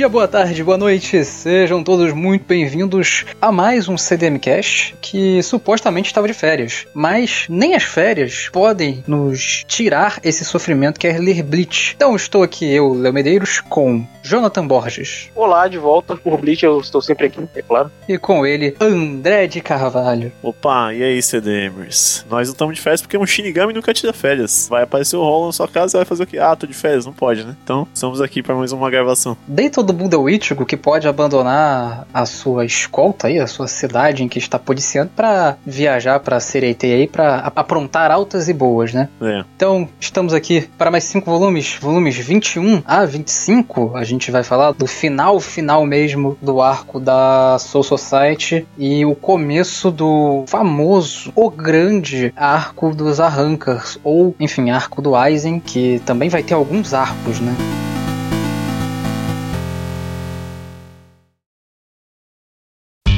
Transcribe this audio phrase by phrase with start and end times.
[0.00, 5.42] dia, boa tarde, boa noite, sejam todos muito bem-vindos a mais um CDM Cash que
[5.42, 11.18] supostamente estava de férias, mas nem as férias podem nos tirar esse sofrimento que é
[11.18, 11.92] ler Bleach.
[11.94, 15.30] Então estou aqui eu, Léo Medeiros, com Jonathan Borges.
[15.34, 17.92] Olá, de volta por Bleach, eu estou sempre aqui, é claro.
[18.08, 20.32] E com ele, André de Carvalho.
[20.42, 22.24] Opa, e aí, CDMers?
[22.30, 24.66] Nós não estamos de férias porque um Shinigami nunca tira férias.
[24.70, 26.38] Vai aparecer o rolo na sua casa e vai fazer o quê?
[26.38, 27.54] Ah, tô de férias, não pode, né?
[27.62, 29.36] Então, estamos aqui para mais uma gravação.
[29.46, 34.22] Dei todo mundo ao Ichigo que pode abandonar a sua escolta aí, a sua cidade
[34.22, 39.08] em que está policiando para viajar para Sereitei aí para aprontar altas e boas, né?
[39.20, 39.44] É.
[39.56, 43.92] Então, estamos aqui para mais cinco volumes, volumes 21 a 25.
[43.96, 49.14] A gente vai falar do final, final mesmo do arco da Soul Society e o
[49.14, 56.28] começo do famoso, o grande arco dos Arrancars, ou, enfim, arco do Aizen, que também
[56.28, 57.54] vai ter alguns arcos, né?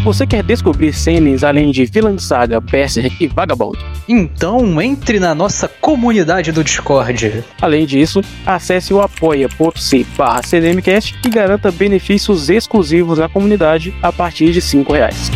[0.04, 3.78] Você quer descobrir cenas além de Villain Saga, Berserk e Vagabond?
[4.08, 7.44] Então entre na nossa comunidade do Discord.
[7.60, 14.50] Além disso, acesse o apoia.c barra CDMcast e garanta benefícios exclusivos à comunidade a partir
[14.50, 15.30] de R$ reais.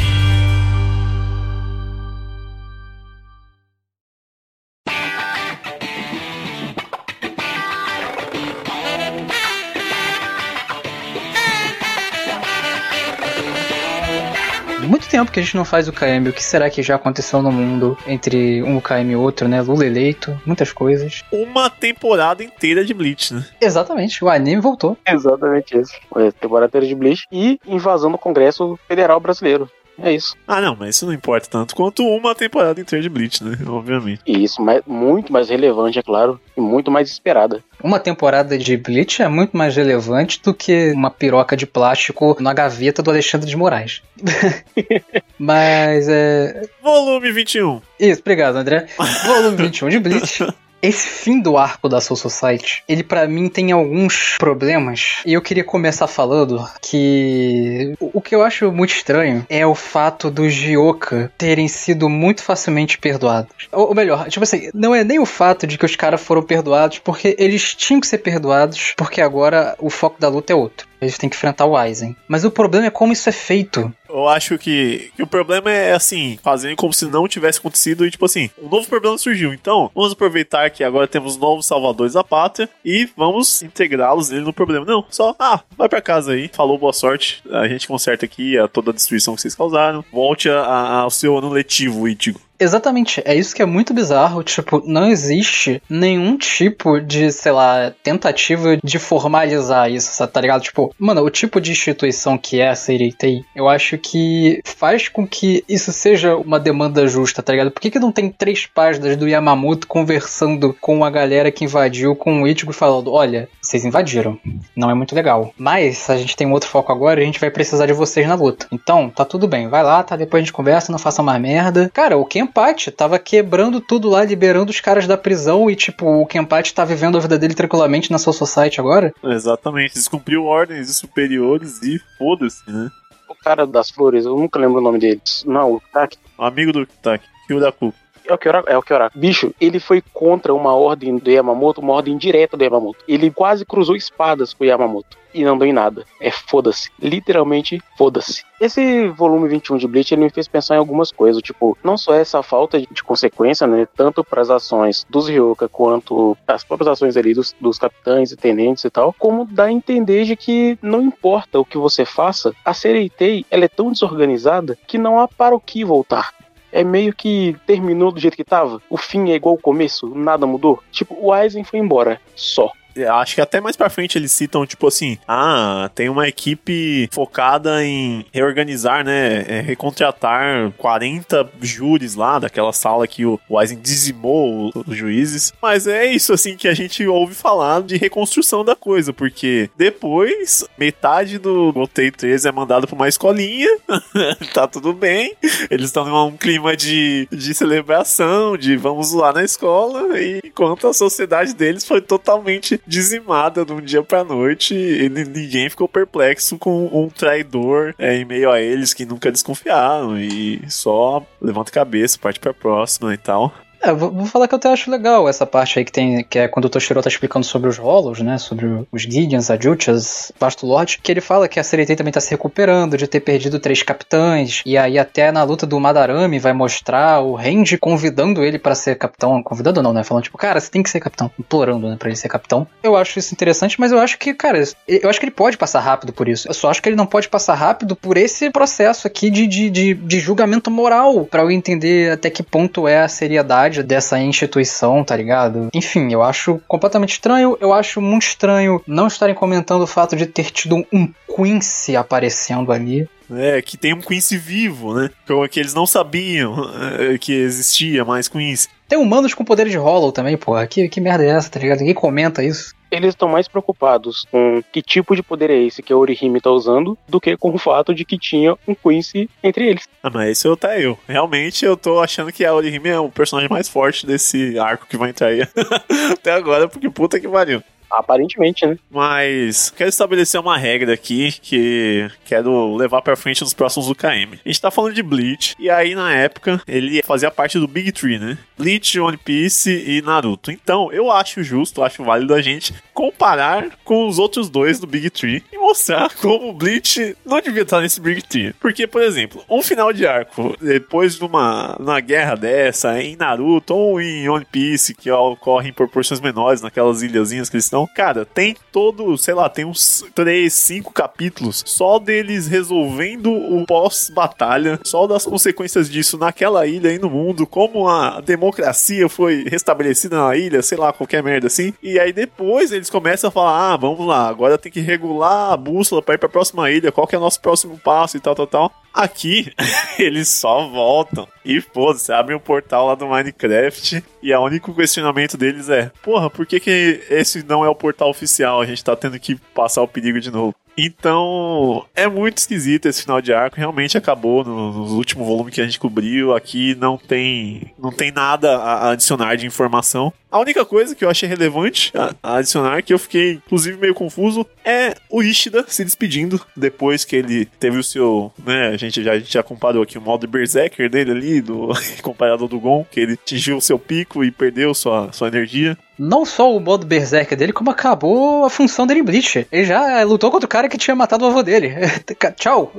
[15.16, 16.28] Tempo que a gente não faz o KM.
[16.28, 19.62] O que será que já aconteceu no mundo entre um KM e outro, né?
[19.62, 21.24] Lula eleito, muitas coisas.
[21.32, 23.42] Uma temporada inteira de Bleach, né?
[23.58, 24.96] Exatamente, o anime voltou.
[25.06, 25.94] Exatamente isso.
[26.38, 29.70] Temporada inteira de Bleach e invasão do Congresso Federal Brasileiro.
[29.98, 30.36] É isso.
[30.46, 33.56] Ah, não, mas isso não importa tanto quanto uma temporada inteira de Bleach, né?
[33.66, 34.20] Obviamente.
[34.26, 37.62] Isso mais, muito mais relevante, é claro, e muito mais esperada.
[37.82, 42.52] Uma temporada de Bleach é muito mais relevante do que uma piroca de plástico na
[42.52, 44.02] gaveta do Alexandre de Moraes.
[45.38, 46.62] Mas é.
[46.82, 47.80] Volume 21.
[47.98, 48.86] Isso, obrigado, André.
[49.24, 50.46] Volume 21 de Bleach.
[50.86, 55.16] Esse fim do arco da Soul Society, ele para mim tem alguns problemas.
[55.26, 60.30] E eu queria começar falando que o que eu acho muito estranho é o fato
[60.30, 63.68] dos Jioka terem sido muito facilmente perdoados.
[63.72, 67.00] Ou melhor, tipo assim, não é nem o fato de que os caras foram perdoados,
[67.00, 70.86] porque eles tinham que ser perdoados, porque agora o foco da luta é outro.
[71.00, 72.16] Eles têm que enfrentar o Aizen.
[72.28, 73.92] Mas o problema é como isso é feito.
[74.08, 78.10] Eu acho que, que, o problema é assim, fazendo como se não tivesse acontecido e
[78.10, 79.52] tipo assim, um novo problema surgiu.
[79.52, 84.52] Então, vamos aproveitar que agora temos novos salvadores da pátria e vamos integrá-los nele no
[84.52, 84.86] problema.
[84.86, 88.68] Não, só, ah, vai para casa aí, falou boa sorte, a gente conserta aqui a,
[88.68, 92.45] toda a destruição que vocês causaram, volte a, a, ao seu ano letivo, Itigo.
[92.58, 94.42] Exatamente, é isso que é muito bizarro.
[94.42, 100.62] Tipo, não existe nenhum tipo de, sei lá, tentativa de formalizar isso, tá ligado?
[100.62, 103.14] Tipo, mano, o tipo de instituição que é a Seirei
[103.54, 107.70] eu acho que faz com que isso seja uma demanda justa, tá ligado?
[107.70, 112.14] Por que, que não tem três páginas do Yamamoto conversando com a galera que invadiu
[112.14, 114.38] com o Ichigo falando: olha, vocês invadiram,
[114.74, 115.52] não é muito legal.
[115.56, 118.34] Mas a gente tem um outro foco agora a gente vai precisar de vocês na
[118.34, 118.66] luta.
[118.72, 120.16] Então, tá tudo bem, vai lá, tá?
[120.16, 121.90] Depois a gente conversa, não faça mais merda.
[121.92, 126.26] Cara, o Kenpachi tava quebrando tudo lá, liberando os caras da prisão e, tipo, o
[126.26, 129.12] Kenpachi tá vivendo a vida dele tranquilamente na sua society agora.
[129.22, 132.88] Exatamente, descumpriu ordens de superiores e foda-se, né?
[133.28, 135.44] O cara das flores, eu nunca lembro o nome deles.
[135.46, 136.16] Não, o Taki.
[136.38, 137.92] O amigo do Taki, Kyuraku.
[138.28, 139.18] É o Kyoraku, é o Kyoraku.
[139.18, 143.04] Bicho, ele foi contra uma ordem do Yamamoto, uma ordem direta do Yamamoto.
[143.06, 146.04] Ele quase cruzou espadas com o Yamamoto e não deu em nada.
[146.20, 146.90] É foda-se.
[147.00, 148.42] Literalmente, foda-se.
[148.58, 152.14] Esse volume 21 de Bleach ele me fez pensar em algumas coisas, tipo, não só
[152.14, 157.18] essa falta de consequência, né, tanto para as ações dos Ryoka quanto as próprias ações
[157.18, 161.02] ali dos, dos capitães e tenentes e tal, como dá a entender de que não
[161.02, 165.54] importa o que você faça, a Sereitei ela é tão desorganizada que não há para
[165.54, 166.35] o que voltar
[166.76, 168.82] é meio que terminou do jeito que tava.
[168.90, 170.82] O fim é igual ao começo, nada mudou.
[170.92, 172.70] Tipo, o Aizen foi embora, só
[173.04, 177.84] acho que até mais pra frente eles citam, tipo assim, ah, tem uma equipe focada
[177.84, 184.96] em reorganizar, né, é, recontratar 40 júris lá daquela sala que o Aizen dizimou os
[184.96, 185.52] juízes.
[185.60, 190.64] Mas é isso, assim, que a gente ouve falar de reconstrução da coisa, porque depois,
[190.78, 193.68] metade do Gotei 13 é mandado pra uma escolinha,
[194.52, 195.34] tá tudo bem,
[195.70, 200.92] eles estão num clima de, de celebração, de vamos lá na escola, e enquanto a
[200.92, 206.86] sociedade deles foi totalmente dizimada de um dia pra noite e ninguém ficou perplexo com
[206.86, 212.18] um traidor é, em meio a eles que nunca desconfiaram e só levanta a cabeça,
[212.18, 213.52] parte pra próxima e tal.
[213.80, 216.38] É, vou, vou falar que eu até acho legal essa parte aí que tem, que
[216.38, 218.38] é quando o Toshiro tá explicando sobre os rolos, né?
[218.38, 222.30] Sobre os Gideons, Ajuchas, Vasto Lord, que ele fala que a Seretei também tá se
[222.30, 224.62] recuperando de ter perdido três capitães.
[224.64, 228.96] E aí até na luta do Madarame vai mostrar o Range convidando ele para ser
[228.96, 229.42] capitão.
[229.42, 230.02] Convidando não, né?
[230.02, 231.30] Falando, tipo, cara, você tem que ser capitão.
[231.38, 232.66] Implorando, né, pra ele ser capitão.
[232.82, 235.80] Eu acho isso interessante, mas eu acho que, cara, eu acho que ele pode passar
[235.80, 236.48] rápido por isso.
[236.48, 239.70] Eu só acho que ele não pode passar rápido por esse processo aqui de, de,
[239.70, 241.26] de, de julgamento moral.
[241.26, 245.68] para eu entender até que ponto é a seriedade dessa instituição, tá ligado?
[245.74, 247.56] Enfim, eu acho completamente estranho.
[247.60, 252.72] Eu acho muito estranho não estarem comentando o fato de ter tido um Quincy aparecendo
[252.72, 253.08] ali.
[253.30, 255.10] É, que tem um Quincy vivo, né?
[255.50, 256.54] Que eles não sabiam
[256.98, 258.68] é, que existia mais Quincy.
[258.88, 260.66] Tem humanos com poder de Hollow também, porra.
[260.66, 261.80] Que, que merda é essa, tá ligado?
[261.80, 262.75] Ninguém comenta isso.
[262.96, 266.50] Eles estão mais preocupados com que tipo de poder é esse que a Orihime tá
[266.50, 269.88] usando do que com o fato de que tinha um Quincy entre eles.
[270.02, 270.98] Ah, mas esse eu tá eu.
[271.06, 274.96] Realmente eu tô achando que a Orihime é o personagem mais forte desse arco que
[274.96, 275.42] vai entrar aí
[276.12, 277.62] até agora, porque puta que pariu.
[277.96, 278.76] Aparentemente, né?
[278.90, 284.38] Mas quero estabelecer uma regra aqui que quero levar pra frente nos próximos UKM.
[284.44, 287.92] A gente tá falando de Bleach, e aí na época ele fazia parte do Big
[287.92, 288.38] Tree, né?
[288.58, 290.50] Bleach, One Piece e Naruto.
[290.50, 295.10] Então eu acho justo, acho válido a gente comparar com os outros dois do Big
[295.10, 298.54] Tree e mostrar como Bleach não devia estar nesse Big Tree.
[298.54, 303.74] Porque, por exemplo, um final de arco, depois de uma, uma guerra dessa, em Naruto
[303.74, 308.24] ou em One Piece, que ocorre em proporções menores naquelas ilhazinhas que eles estão, cara,
[308.24, 315.06] tem todo, sei lá, tem uns 3, 5 capítulos só deles resolvendo o pós-batalha, só
[315.06, 320.62] das consequências disso naquela ilha e no mundo, como a democracia foi restabelecida na ilha,
[320.62, 321.72] sei lá, qualquer merda assim.
[321.82, 325.56] E aí depois eles começam a falar: ah, vamos lá, agora tem que regular a
[325.56, 328.34] bússola para ir pra próxima ilha, qual que é o nosso próximo passo e tal,
[328.34, 328.72] tal, tal.
[328.92, 329.52] Aqui,
[329.98, 331.28] eles só voltam.
[331.44, 334.02] E foda-se, abrem o um portal lá do Minecraft.
[334.20, 338.10] E o único questionamento deles é: Porra, por que, que esse não é o portal
[338.10, 338.60] oficial?
[338.60, 340.54] A gente tá tendo que passar o perigo de novo.
[340.76, 343.56] Então, é muito esquisito esse final de arco.
[343.56, 346.34] Realmente acabou no, no, último volume que a gente cobriu.
[346.34, 350.12] Aqui não tem, não tem nada a adicionar de informação.
[350.30, 353.94] A única coisa que eu achei relevante a, a adicionar, que eu fiquei inclusive meio
[353.94, 358.30] confuso, é o Ishida se despedindo depois que ele teve o seu.
[358.44, 361.70] Né, a, gente já, a gente já comparou aqui o modo Berserker dele ali, do,
[362.02, 366.24] comparado do Gon, que ele atingiu o seu pico e perdeu sua, sua energia não
[366.24, 369.46] só o modo berserker dele, como acabou a função dele em Bleach.
[369.50, 371.74] Ele já lutou contra o cara que tinha matado o avô dele.
[372.36, 372.72] Tchau.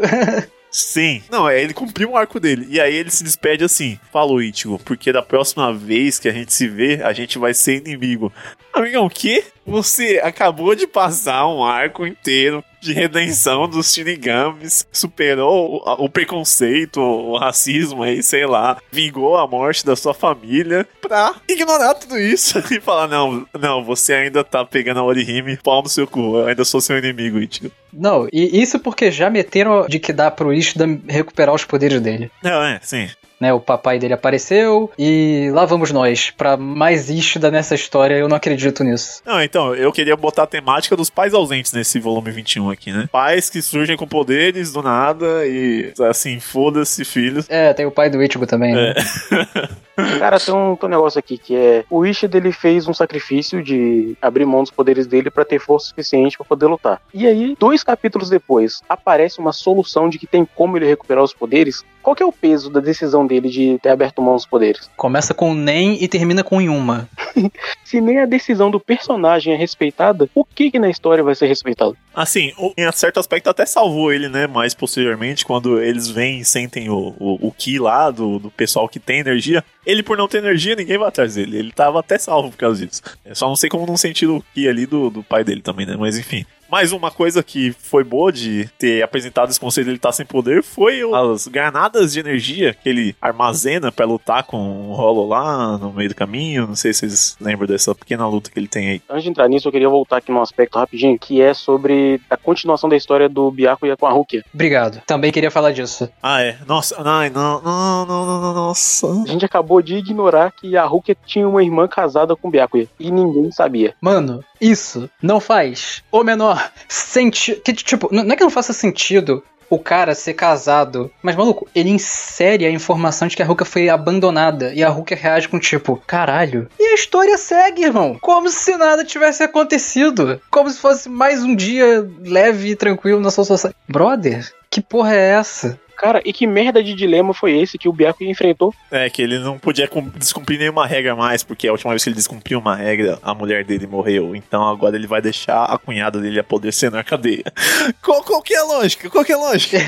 [0.69, 1.23] Sim.
[1.31, 2.67] Não, é, ele cumpriu um arco dele.
[2.69, 6.53] E aí ele se despede assim: Falou, Ichigo, porque da próxima vez que a gente
[6.53, 8.31] se vê, a gente vai ser inimigo.
[8.77, 9.43] Amigão, o quê?
[9.65, 17.01] Você acabou de passar um arco inteiro de redenção dos Shinigamis, superou o, o, preconceito,
[17.01, 22.59] o racismo aí, sei lá, vingou a morte da sua família pra ignorar tudo isso
[22.71, 26.47] e falar: não, não, você ainda tá pegando a Orihime, pau no seu cu, eu
[26.47, 27.71] ainda sou seu inimigo, Ichigo.
[27.91, 32.29] Não, e isso porque já meteram de que dá pro Ishida recuperar os poderes dele.
[32.43, 33.09] Não, é, sim
[33.39, 33.53] né?
[33.53, 36.31] O papai dele apareceu e lá vamos nós.
[36.31, 39.21] Pra mais Ishida nessa história, eu não acredito nisso.
[39.25, 43.07] Não, então, eu queria botar a temática dos pais ausentes nesse volume 21 aqui, né?
[43.11, 47.45] Pais que surgem com poderes do nada e, assim, foda-se, filhos.
[47.49, 48.93] É, tem o pai do Ichigo também, né?
[50.19, 51.83] Cara, tem um, tem um, negócio aqui que é.
[51.89, 55.87] O Ishida ele fez um sacrifício de abrir mão dos poderes dele para ter força
[55.87, 57.01] suficiente para poder lutar.
[57.13, 61.33] E aí, dois capítulos depois, aparece uma solução de que tem como ele recuperar os
[61.33, 61.83] poderes.
[62.03, 64.89] Qual que é o peso da decisão dele de ter aberto mão dos poderes?
[64.95, 67.09] Começa com nem e termina com Yuma.
[67.83, 71.47] Se nem a decisão do personagem é respeitada, o que que na história vai ser
[71.47, 71.97] respeitado?
[72.15, 74.47] Assim, em certo aspecto até salvou ele, né?
[74.47, 78.87] Mais posteriormente, quando eles vêm e sentem o, o, o ki lá do, do pessoal
[78.87, 81.57] que tem energia, ele, por não ter energia, ninguém vai atrás dele.
[81.57, 83.01] Ele tava até salvo por causa disso.
[83.23, 85.85] Eu só não sei como não sentir o Ki ali do, do pai dele também,
[85.85, 85.95] né?
[85.97, 86.45] Mas enfim.
[86.69, 90.13] Mais uma coisa que foi boa de ter apresentado esse conceito de ele estar tá
[90.13, 95.27] sem poder foi as granadas de energia que ele armazena para lutar com o Rolo
[95.27, 96.67] lá no meio do caminho.
[96.67, 99.01] Não sei se vocês lembram dessa pequena luta que ele tem aí.
[99.09, 102.35] Antes de entrar nisso, eu queria voltar aqui num aspecto rapidinho, que é sobre a
[102.35, 104.43] continuação da história do Byakuya com a Rukia.
[104.53, 105.01] Obrigado.
[105.05, 106.09] Também queria falar disso.
[106.21, 106.57] Ah, é.
[106.67, 109.07] Nossa, ai, não, não, não, não, não, nossa.
[109.07, 112.87] A gente acabou de ignorar que a Rukia tinha uma irmã casada com o Byakuya
[112.99, 113.95] e ninguém sabia.
[114.01, 117.61] Mano, isso não faz o menor sentido.
[117.61, 121.11] Que, tipo, não é que não faça sentido o cara ser casado.
[121.21, 124.73] Mas, maluco, ele insere a informação de que a Ruka foi abandonada.
[124.73, 126.69] E a Ruka reage com tipo, caralho.
[126.79, 128.17] E a história segue, irmão.
[128.21, 130.41] Como se nada tivesse acontecido.
[130.49, 133.77] Como se fosse mais um dia leve e tranquilo na sua sociedade.
[133.87, 135.79] Brother, que porra é essa?
[135.97, 138.73] Cara, e que merda de dilema foi esse que o Byakuya enfrentou?
[138.91, 142.09] É, que ele não podia cum- descumprir nenhuma regra mais, porque a última vez que
[142.09, 144.35] ele descumpriu uma regra, a mulher dele morreu.
[144.35, 147.43] Então agora ele vai deixar a cunhada dele apodrecer na cadeia.
[148.03, 149.09] Qual, qual que é a lógica?
[149.09, 149.77] Qual que é a lógica?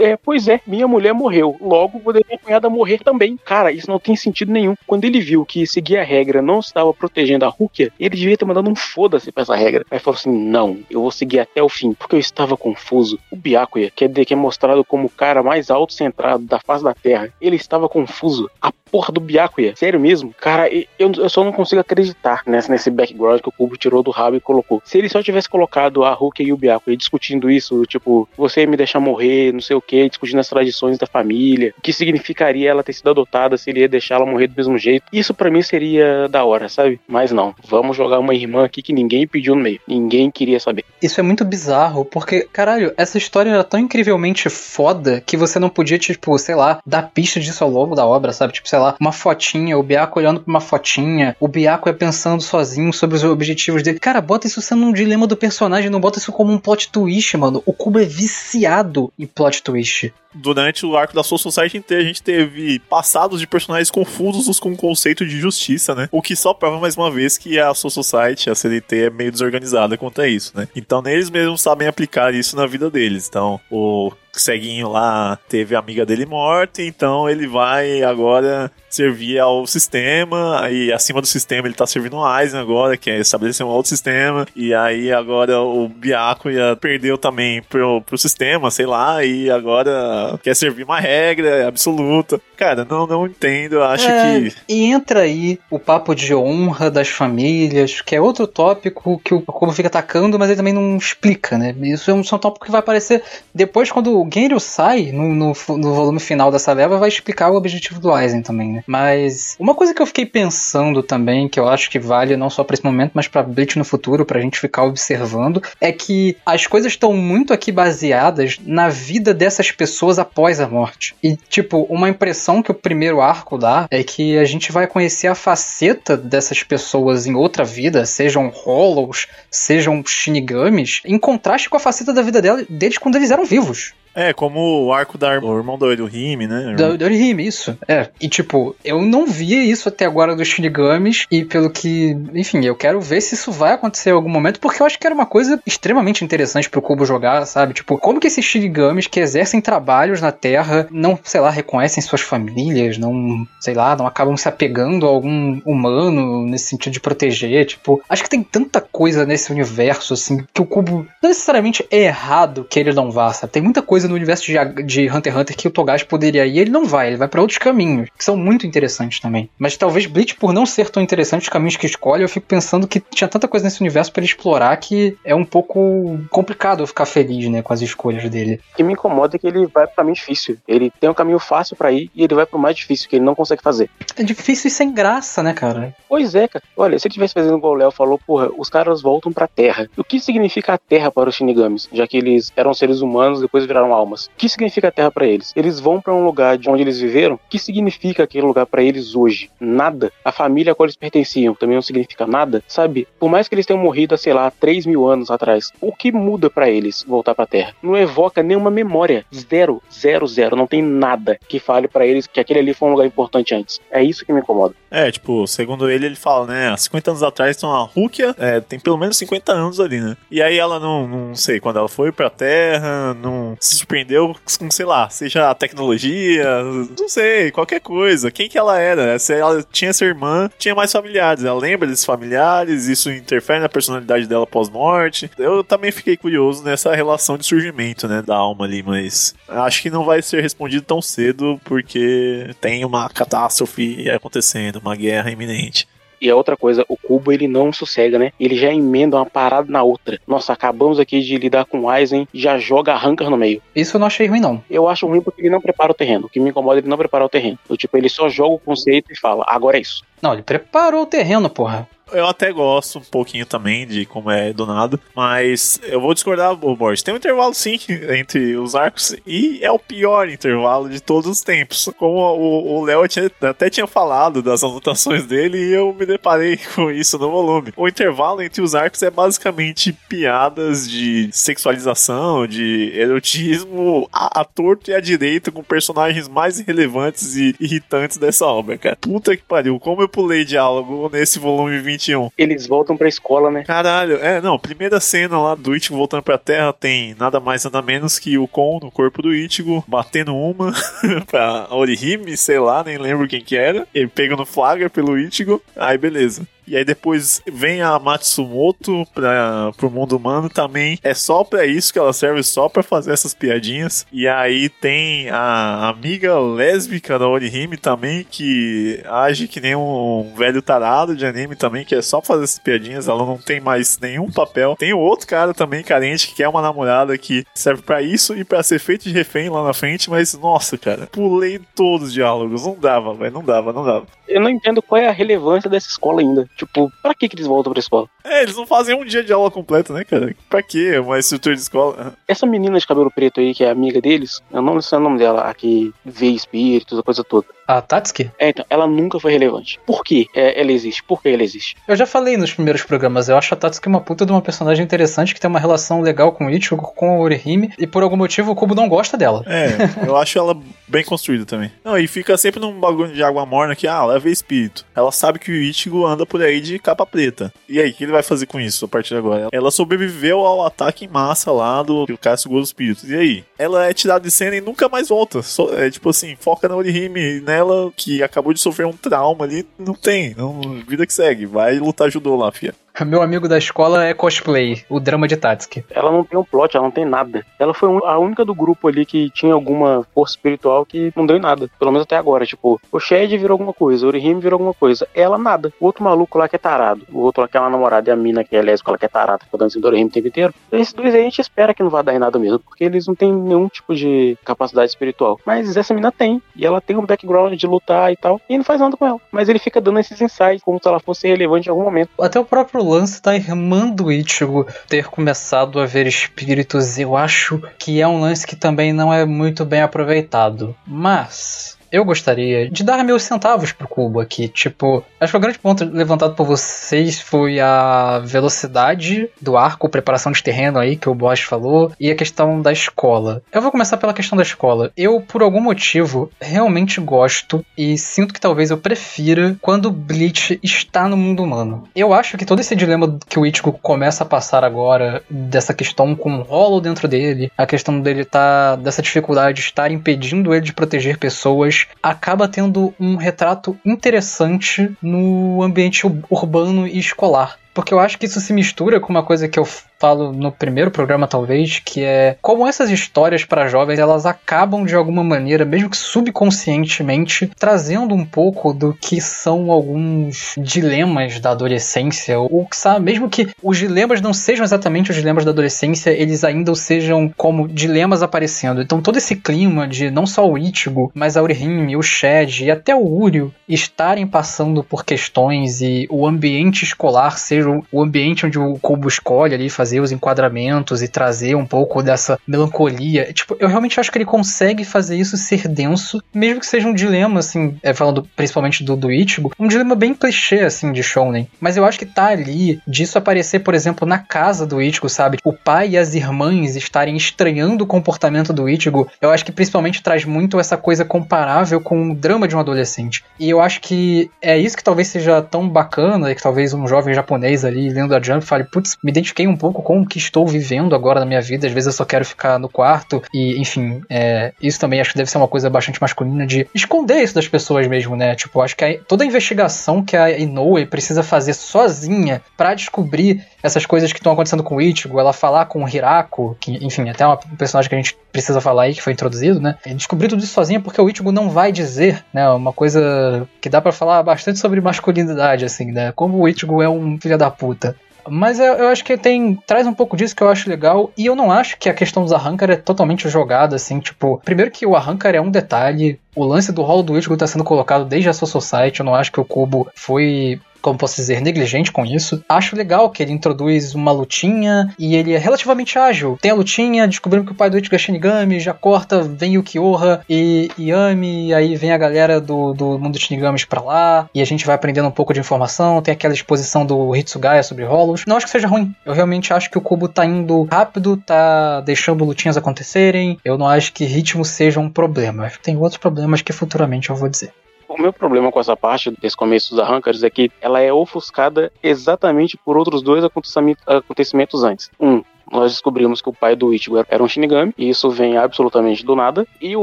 [0.00, 1.56] É, pois é, minha mulher morreu.
[1.60, 3.38] Logo, vou deixar minha cunhada morrer também.
[3.44, 4.74] Cara, isso não tem sentido nenhum.
[4.86, 8.44] Quando ele viu que seguir a regra não estava protegendo a Rukia, ele devia ter
[8.44, 9.84] mandado um foda-se pra essa regra.
[9.90, 13.18] Aí falou assim: não, eu vou seguir até o fim, porque eu estava confuso.
[13.30, 16.84] O Byakuya, que é, de- que é mostrado como o cara mais autocentrado da face
[16.84, 18.50] da Terra, ele estava confuso.
[18.60, 20.34] A porra do Byakuya, sério mesmo?
[20.40, 24.10] Cara, eu, eu só não consigo acreditar nessa, nesse background que o Kubo tirou do
[24.10, 24.80] rabo e colocou.
[24.84, 28.76] Se ele só tivesse colocado a Rukia e o Byakuya discutindo isso, tipo, você me
[28.76, 32.82] deixar morrer, não sei o que, discutindo as tradições da família, o que significaria ela
[32.82, 35.62] ter sido adotada se ele ia deixar ela morrer do mesmo jeito, isso pra mim
[35.62, 37.00] seria da hora, sabe?
[37.06, 40.84] Mas não, vamos jogar uma irmã aqui que ninguém pediu no meio, ninguém queria saber.
[41.02, 45.68] Isso é muito bizarro, porque, caralho, essa história era tão incrivelmente foda que você não
[45.68, 48.52] podia, tipo, sei lá, dar pista disso ao longo da obra, sabe?
[48.52, 52.42] Tipo, sei lá, uma fotinha, o Biaco olhando pra uma fotinha, o Biaco é pensando
[52.42, 53.98] sozinho sobre os objetivos dele.
[53.98, 57.36] Cara, bota isso sendo um dilema do personagem, não bota isso como um plot twist,
[57.36, 57.62] mano.
[57.66, 60.12] O Kubo é viciado em plot twist.
[60.34, 64.72] Durante o arco da Soul Society inteira, a gente teve passados de personagens confusos com
[64.72, 66.08] o conceito de justiça, né?
[66.12, 69.32] O que só prova mais uma vez que a Soul Society, a CDT, é meio
[69.32, 70.68] desorganizada quanto a isso, né?
[70.76, 73.26] Então, nem eles mesmos sabem aplicar isso na vida deles.
[73.28, 79.66] Então, o ceguinho lá teve a amiga dele morta, então ele vai agora servir ao
[79.66, 83.68] sistema, e acima do sistema ele tá servindo o Aizen agora, que é estabelecer um
[83.68, 89.50] outro sistema, e aí agora o Byakuya perdeu também pro, pro sistema, sei lá, e
[89.50, 92.40] agora quer servir uma regra absoluta.
[92.56, 94.56] Cara, não, não entendo, acho É, que...
[94.66, 99.42] E entra aí o papo de honra das famílias, que é outro tópico que o
[99.42, 101.74] Kubo fica atacando, mas ele também não explica, né?
[101.82, 103.22] Isso é um, só um tópico que vai aparecer
[103.54, 107.56] depois quando o Genryu sai no, no, no volume final dessa leva, vai explicar o
[107.56, 108.84] objetivo do Aizen também, né?
[108.86, 112.64] Mas uma coisa que eu fiquei pensando também, que eu acho que vale não só
[112.64, 116.66] pra esse momento, mas pra Bleach no futuro, pra gente ficar observando, é que as
[116.66, 121.14] coisas estão muito aqui baseadas na vida dessas pessoas após a morte.
[121.22, 125.26] E, tipo, uma impressão que o primeiro arco dá é que a gente vai conhecer
[125.28, 131.80] a faceta dessas pessoas em outra vida, sejam Hollows, sejam Shinigamis, em contraste com a
[131.80, 133.92] faceta da vida dela- deles quando eles eram vivos.
[134.16, 136.74] É, como o arco da o irmão do do Rime, né?
[136.74, 137.76] Do, do Orihime, isso.
[137.86, 138.08] É.
[138.18, 141.26] E tipo, eu não via isso até agora dos Shinigamis.
[141.30, 142.16] E pelo que.
[142.34, 144.58] Enfim, eu quero ver se isso vai acontecer em algum momento.
[144.58, 147.74] Porque eu acho que era uma coisa extremamente interessante pro Kubo jogar, sabe?
[147.74, 152.22] Tipo, como que esses Shinigamis que exercem trabalhos na Terra não, sei lá, reconhecem suas
[152.22, 157.66] famílias, não, sei lá, não acabam se apegando a algum humano nesse sentido de proteger.
[157.66, 162.04] Tipo, acho que tem tanta coisa nesse universo, assim, que o Kubo não necessariamente é
[162.04, 163.52] errado que ele não vá, sabe?
[163.52, 166.56] Tem muita coisa no universo de, de Hunter x Hunter que o Togashi poderia ir
[166.56, 169.50] e ele não vai, ele vai pra outros caminhos, que são muito interessantes também.
[169.58, 172.88] Mas talvez Bleach, por não ser tão interessante os caminhos que escolhe, eu fico pensando
[172.88, 176.86] que tinha tanta coisa nesse universo pra ele explorar que é um pouco complicado eu
[176.86, 178.60] ficar feliz, né, com as escolhas dele.
[178.72, 180.56] O que me incomoda é que ele vai pro caminho difícil.
[180.66, 183.24] Ele tem um caminho fácil pra ir e ele vai pro mais difícil, que ele
[183.24, 183.90] não consegue fazer.
[184.16, 185.94] É difícil e sem graça, né, cara?
[186.08, 186.64] Pois é, cara.
[186.76, 189.88] Olha, se ele tivesse fazendo igual o Léo falou, porra, os caras voltam pra Terra.
[189.96, 191.88] O que significa a Terra para os Shinigamis?
[191.92, 194.26] Já que eles eram seres humanos, depois viraram almas.
[194.26, 195.52] O que significa a Terra pra eles?
[195.56, 197.36] Eles vão pra um lugar de onde eles viveram.
[197.36, 199.50] O que significa aquele lugar pra eles hoje?
[199.58, 200.12] Nada.
[200.24, 203.06] A família a qual eles pertenciam também não significa nada, sabe?
[203.18, 206.12] Por mais que eles tenham morrido há, sei lá, 3 mil anos atrás, o que
[206.12, 207.74] muda pra eles voltar pra Terra?
[207.82, 209.24] Não evoca nenhuma memória.
[209.34, 210.56] Zero, zero, zero.
[210.56, 213.80] Não tem nada que fale pra eles que aquele ali foi um lugar importante antes.
[213.90, 214.74] É isso que me incomoda.
[214.90, 216.68] É, tipo, segundo ele, ele fala, né?
[216.68, 220.16] Há 50 anos atrás, então a Rukia é, tem pelo menos 50 anos ali, né?
[220.30, 224.86] E aí ela não, não sei, quando ela foi pra Terra, não surpreendeu com, sei
[224.86, 226.62] lá, seja a tecnologia,
[226.98, 228.30] não sei, qualquer coisa.
[228.30, 229.18] Quem que ela era?
[229.18, 231.44] Se ela tinha essa irmã, tinha mais familiares.
[231.44, 235.30] Ela lembra desses familiares, isso interfere na personalidade dela pós-morte.
[235.38, 239.90] Eu também fiquei curioso nessa relação de surgimento, né, da alma ali, mas acho que
[239.90, 245.86] não vai ser respondido tão cedo porque tem uma catástrofe acontecendo, uma guerra iminente.
[246.20, 248.32] E a outra coisa, o Cubo ele não sossega, né?
[248.38, 250.18] Ele já emenda uma parada na outra.
[250.26, 253.62] Nossa, acabamos aqui de lidar com o Aizen, já joga a Rankar no meio.
[253.74, 254.62] Isso eu não achei ruim, não.
[254.70, 256.26] Eu acho ruim porque ele não prepara o terreno.
[256.26, 257.58] O que me incomoda é ele não preparar o terreno.
[257.68, 260.02] Do tipo, ele só joga o conceito e fala, agora é isso.
[260.22, 261.88] Não, ele preparou o terreno, porra.
[262.12, 266.54] Eu até gosto um pouquinho também de como é do nada, mas eu vou discordar,
[266.54, 267.02] Boris.
[267.02, 267.80] Tem um intervalo sim
[268.16, 271.90] entre os arcos e é o pior intervalo de todos os tempos.
[271.98, 273.02] Como o Léo
[273.42, 277.72] até tinha falado das anotações dele e eu me deparei com isso no volume.
[277.76, 284.92] O intervalo entre os arcos é basicamente piadas de sexualização, de erotismo a, a torto
[284.92, 288.96] e a direito com personagens mais relevantes e irritantes dessa obra, cara.
[288.96, 292.30] Puta que pariu, como eu pulei diálogo nesse volume 21.
[292.36, 293.64] Eles voltam pra escola, né?
[293.64, 297.82] Caralho, é, não, primeira cena lá do Ichigo voltando pra Terra tem nada mais nada
[297.82, 300.72] menos que o Kon no corpo do Ichigo, batendo uma
[301.26, 303.86] pra Orihime, sei lá, nem lembro quem que era.
[303.94, 306.46] Ele pega no flagra pelo Ichigo, aí beleza.
[306.66, 310.98] E aí depois vem a Matsumoto para pro mundo humano também.
[311.02, 314.06] É só para isso que ela serve, só para fazer essas piadinhas.
[314.12, 320.60] E aí tem a amiga lésbica da Orihime também, que age que nem um velho
[320.60, 323.08] tarado de anime também, que é só fazer essas piadinhas.
[323.08, 324.76] Ela não tem mais nenhum papel.
[324.78, 328.44] Tem o outro cara também carente, que quer uma namorada que serve para isso e
[328.44, 330.10] para ser feito de refém lá na frente.
[330.10, 332.64] Mas, nossa, cara, pulei todos os diálogos.
[332.66, 334.06] Não dava, velho, não dava, não dava.
[334.28, 336.48] Eu não entendo qual é a relevância dessa escola ainda.
[336.56, 338.08] Tipo, pra que, que eles voltam pra escola?
[338.24, 340.34] É, eles não fazem um dia de aula completa, né, cara?
[340.48, 340.98] Pra quê?
[340.98, 342.14] Uma estrutura de escola.
[342.26, 345.18] Essa menina de cabelo preto aí, que é amiga deles, eu não sei o nome
[345.18, 347.46] dela, a que vê espíritos, a coisa toda.
[347.66, 348.30] A Tatsuki?
[348.38, 349.80] É, então, ela nunca foi relevante.
[349.86, 351.02] Por que é, ela existe?
[351.02, 351.76] Por que ela existe?
[351.86, 354.84] Eu já falei nos primeiros programas, eu acho a Tatsuki uma puta de uma personagem
[354.84, 358.16] interessante que tem uma relação legal com o Ichigo, com o Orihime, e por algum
[358.16, 359.44] motivo o Kubo não gosta dela.
[359.46, 360.56] É, eu acho ela
[360.86, 361.70] bem construída também.
[361.84, 364.84] Não, e fica sempre num bagulho de água morna que, ah, leva espírito.
[364.94, 367.52] Ela sabe que o Ichigo anda por aí de capa preta.
[367.68, 369.48] E aí, o que ele vai fazer com isso a partir de agora?
[369.52, 373.08] Ela sobreviveu ao ataque em massa lá do que o cara segurou os espíritos.
[373.08, 373.44] E aí?
[373.58, 375.42] Ela é tirada de cena e nunca mais volta.
[375.42, 379.66] So, é tipo assim, foca na Orihime, nela que acabou de sofrer um trauma ali.
[379.78, 380.34] Não tem.
[380.34, 381.46] Não, vida que segue.
[381.46, 382.74] Vai lutar judô lá, fia.
[383.04, 385.84] Meu amigo da escola é cosplay, o drama de Tatsuki.
[385.90, 387.44] Ela não tem um plot, ela não tem nada.
[387.58, 391.36] Ela foi a única do grupo ali que tinha alguma força espiritual que não deu
[391.36, 391.68] em nada.
[391.78, 392.46] Pelo menos até agora.
[392.46, 395.06] Tipo, o Shed virou alguma coisa, o Orihime virou alguma coisa.
[395.14, 395.72] Ela nada.
[395.78, 397.02] O outro maluco lá que é tarado.
[397.12, 399.04] O outro lá que é uma namorada e a mina que é lésbica, ela que
[399.04, 400.54] é tarada, fica dando do Orihime o tempo inteiro.
[400.72, 403.06] Esses dois aí a gente espera que não vá dar em nada mesmo, porque eles
[403.06, 405.38] não têm nenhum tipo de capacidade espiritual.
[405.44, 406.40] Mas essa mina tem.
[406.54, 408.40] E ela tem um background de lutar e tal.
[408.48, 409.20] E não faz nada com ela.
[409.30, 412.10] Mas ele fica dando esses insights como se ela fosse relevante em algum momento.
[412.18, 417.62] Até o próprio lance da irmã do Ichigo ter começado a ver espíritos, eu acho
[417.78, 420.74] que é um lance que também não é muito bem aproveitado.
[420.86, 424.48] Mas eu gostaria de dar meus centavos pro Cubo aqui.
[424.48, 430.32] Tipo, acho que o grande ponto levantado por vocês foi a velocidade do arco, preparação
[430.32, 433.42] de terreno aí que o Boss falou, e a questão da escola.
[433.52, 434.90] Eu vou começar pela questão da escola.
[434.96, 441.08] Eu, por algum motivo, realmente gosto e sinto que talvez eu prefira quando Bleach está
[441.08, 441.84] no mundo humano.
[441.94, 446.14] Eu acho que todo esse dilema que o Ichigo começa a passar agora, dessa questão
[446.14, 450.64] com o rolo dentro dele, a questão dele tá dessa dificuldade de estar impedindo ele
[450.64, 457.58] de proteger pessoas, acaba tendo um retrato interessante no ambiente urbano e escolar.
[457.76, 460.90] Porque eu acho que isso se mistura com uma coisa que eu falo no primeiro
[460.90, 465.90] programa, talvez, que é como essas histórias para jovens elas acabam de alguma maneira, mesmo
[465.90, 473.04] que subconscientemente, trazendo um pouco do que são alguns dilemas da adolescência, ou que sabe,
[473.04, 477.68] mesmo que os dilemas não sejam exatamente os dilemas da adolescência, eles ainda sejam como
[477.68, 478.80] dilemas aparecendo.
[478.80, 482.70] Então todo esse clima de não só o Ichigo, mas a Orihime, o Shed e
[482.70, 488.58] até o Uryu estarem passando por questões e o ambiente escolar seja o ambiente onde
[488.58, 493.32] o Kubo escolhe ali fazer os enquadramentos e trazer um pouco dessa melancolia.
[493.32, 496.94] Tipo, eu realmente acho que ele consegue fazer isso ser denso, mesmo que seja um
[496.94, 501.48] dilema, assim, é, falando principalmente do, do Ichigo, um dilema bem clichê, assim, de Shonen.
[501.60, 505.38] Mas eu acho que tá ali, disso aparecer, por exemplo, na casa do Ichigo, sabe?
[505.44, 510.02] O pai e as irmãs estarem estranhando o comportamento do Ichigo, eu acho que principalmente
[510.02, 513.24] traz muito essa coisa comparável com o drama de um adolescente.
[513.38, 516.86] E eu acho que é isso que talvez seja tão bacana, e que talvez um
[516.86, 520.18] jovem japonês ali lendo a Jump fale, putz, me identifiquei um pouco com o que
[520.18, 523.60] estou vivendo agora na minha vida, às vezes eu só quero ficar no quarto, e
[523.60, 527.34] enfim, é, isso também acho que deve ser uma coisa bastante masculina de esconder isso
[527.34, 528.34] das pessoas mesmo, né?
[528.34, 533.44] Tipo, acho que a, toda a investigação que a Inoue precisa fazer sozinha para descobrir
[533.62, 537.08] essas coisas que estão acontecendo com o Ichigo, ela falar com o Hirako, que, enfim,
[537.08, 539.76] até uma, um personagem que a gente precisa falar aí, que foi introduzido, né?
[539.84, 542.48] E descobrir tudo isso sozinha porque o Ichigo não vai dizer, né?
[542.50, 546.12] Uma coisa que dá para falar bastante sobre masculinidade, assim, né?
[546.12, 547.96] Como o Ichigo é um filho da puta.
[548.28, 549.54] Mas eu, eu, acho que tem.
[549.66, 551.12] traz um pouco disso que eu acho legal.
[551.16, 554.40] E eu não acho que a questão dos arrancar é totalmente jogada, assim, tipo.
[554.44, 556.18] Primeiro que o arrancar é um detalhe.
[556.34, 559.00] O lance do rolo do Ichigo tá sendo colocado desde a sua society.
[559.00, 562.44] Eu não acho que o Kubo foi como posso dizer, negligente com isso.
[562.48, 566.38] Acho legal que ele introduz uma lutinha e ele é relativamente ágil.
[566.40, 569.64] Tem a lutinha, descobrimos que o pai do Ichigo é Shinigami, já corta, vem o
[569.64, 574.40] Kyoha e Yami, e aí vem a galera do, do mundo Shinigamis pra lá, e
[574.40, 578.22] a gente vai aprendendo um pouco de informação, tem aquela exposição do Hitsugaya sobre Rolos.
[578.24, 578.94] Não acho que seja ruim.
[579.04, 583.40] Eu realmente acho que o Kubo tá indo rápido, tá deixando lutinhas acontecerem.
[583.44, 585.46] Eu não acho que ritmo seja um problema.
[585.46, 587.52] Acho que tem outros problemas que futuramente eu vou dizer.
[587.96, 591.72] O meu problema com essa parte desse começo dos arrancars é que ela é ofuscada
[591.82, 594.90] exatamente por outros dois acontecimentos antes.
[595.00, 599.04] Um, nós descobrimos que o pai do Ichigo era um Shinigami, e isso vem absolutamente
[599.04, 599.46] do nada.
[599.60, 599.82] E o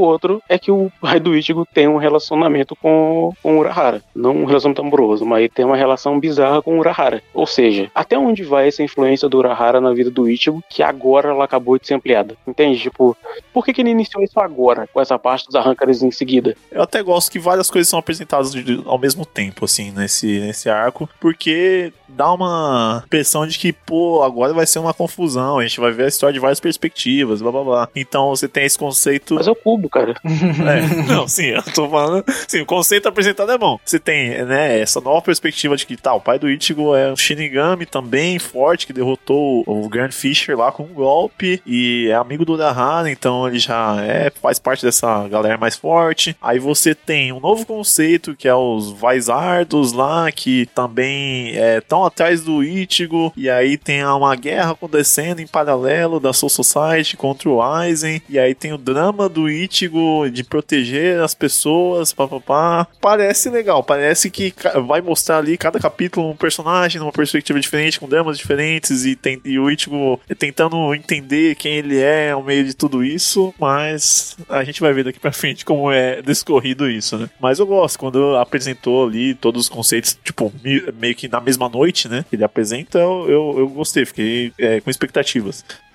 [0.00, 4.02] outro é que o pai do Ichigo tem um relacionamento com, o Urahara.
[4.14, 7.22] Não um relacionamento amoroso, mas tem uma relação bizarra com o Urahara.
[7.32, 11.30] Ou seja, até onde vai essa influência do Urahara na vida do Ichigo, que agora
[11.30, 12.36] ela acabou de ser ampliada?
[12.46, 12.78] Entende?
[12.78, 13.16] Tipo,
[13.52, 16.56] por que, que ele iniciou isso agora, com essa parte dos arrancares em seguida?
[16.70, 18.52] Eu até gosto que várias coisas são apresentadas
[18.84, 24.52] ao mesmo tempo, assim, nesse, nesse arco, porque dá uma impressão de que, pô, agora
[24.52, 27.64] vai ser uma confusão, a gente vai ver a história de várias perspectivas, blá blá
[27.64, 27.88] blá.
[27.94, 29.34] Então você tem esse conceito.
[29.34, 30.14] Mas é o cubo, cara.
[30.64, 32.24] É, não, sim, eu tô falando.
[32.48, 33.78] Sim, o conceito apresentado é bom.
[33.84, 37.16] Você tem, né, essa nova perspectiva de que, tá, o pai do Ichigo é um
[37.16, 42.44] Shinigami também forte, que derrotou o Grand Fisher lá com um golpe, e é amigo
[42.44, 46.36] do Urahara, então ele já é, faz parte dessa galera mais forte.
[46.40, 52.06] Aí você tem um novo conceito, que é os Vaisardos lá, que também estão é,
[52.06, 57.48] atrás do Ichigo, e aí tem uma guerra acontecendo em paralelo da Soul Society contra
[57.48, 62.86] o Aizen, e aí tem o drama do Ichigo de proteger as pessoas, papapá.
[63.00, 64.54] Parece legal, parece que
[64.86, 69.40] vai mostrar ali cada capítulo um personagem numa perspectiva diferente, com dramas diferentes, e, tem,
[69.44, 74.64] e o Ichigo tentando entender quem ele é ao meio de tudo isso, mas a
[74.64, 77.28] gente vai ver daqui pra frente como é descorrido isso, né?
[77.40, 80.52] Mas eu gosto, quando apresentou ali todos os conceitos, tipo,
[80.98, 82.24] meio que na mesma noite, né?
[82.32, 84.90] Ele apresenta, eu, eu, eu gostei, fiquei é, com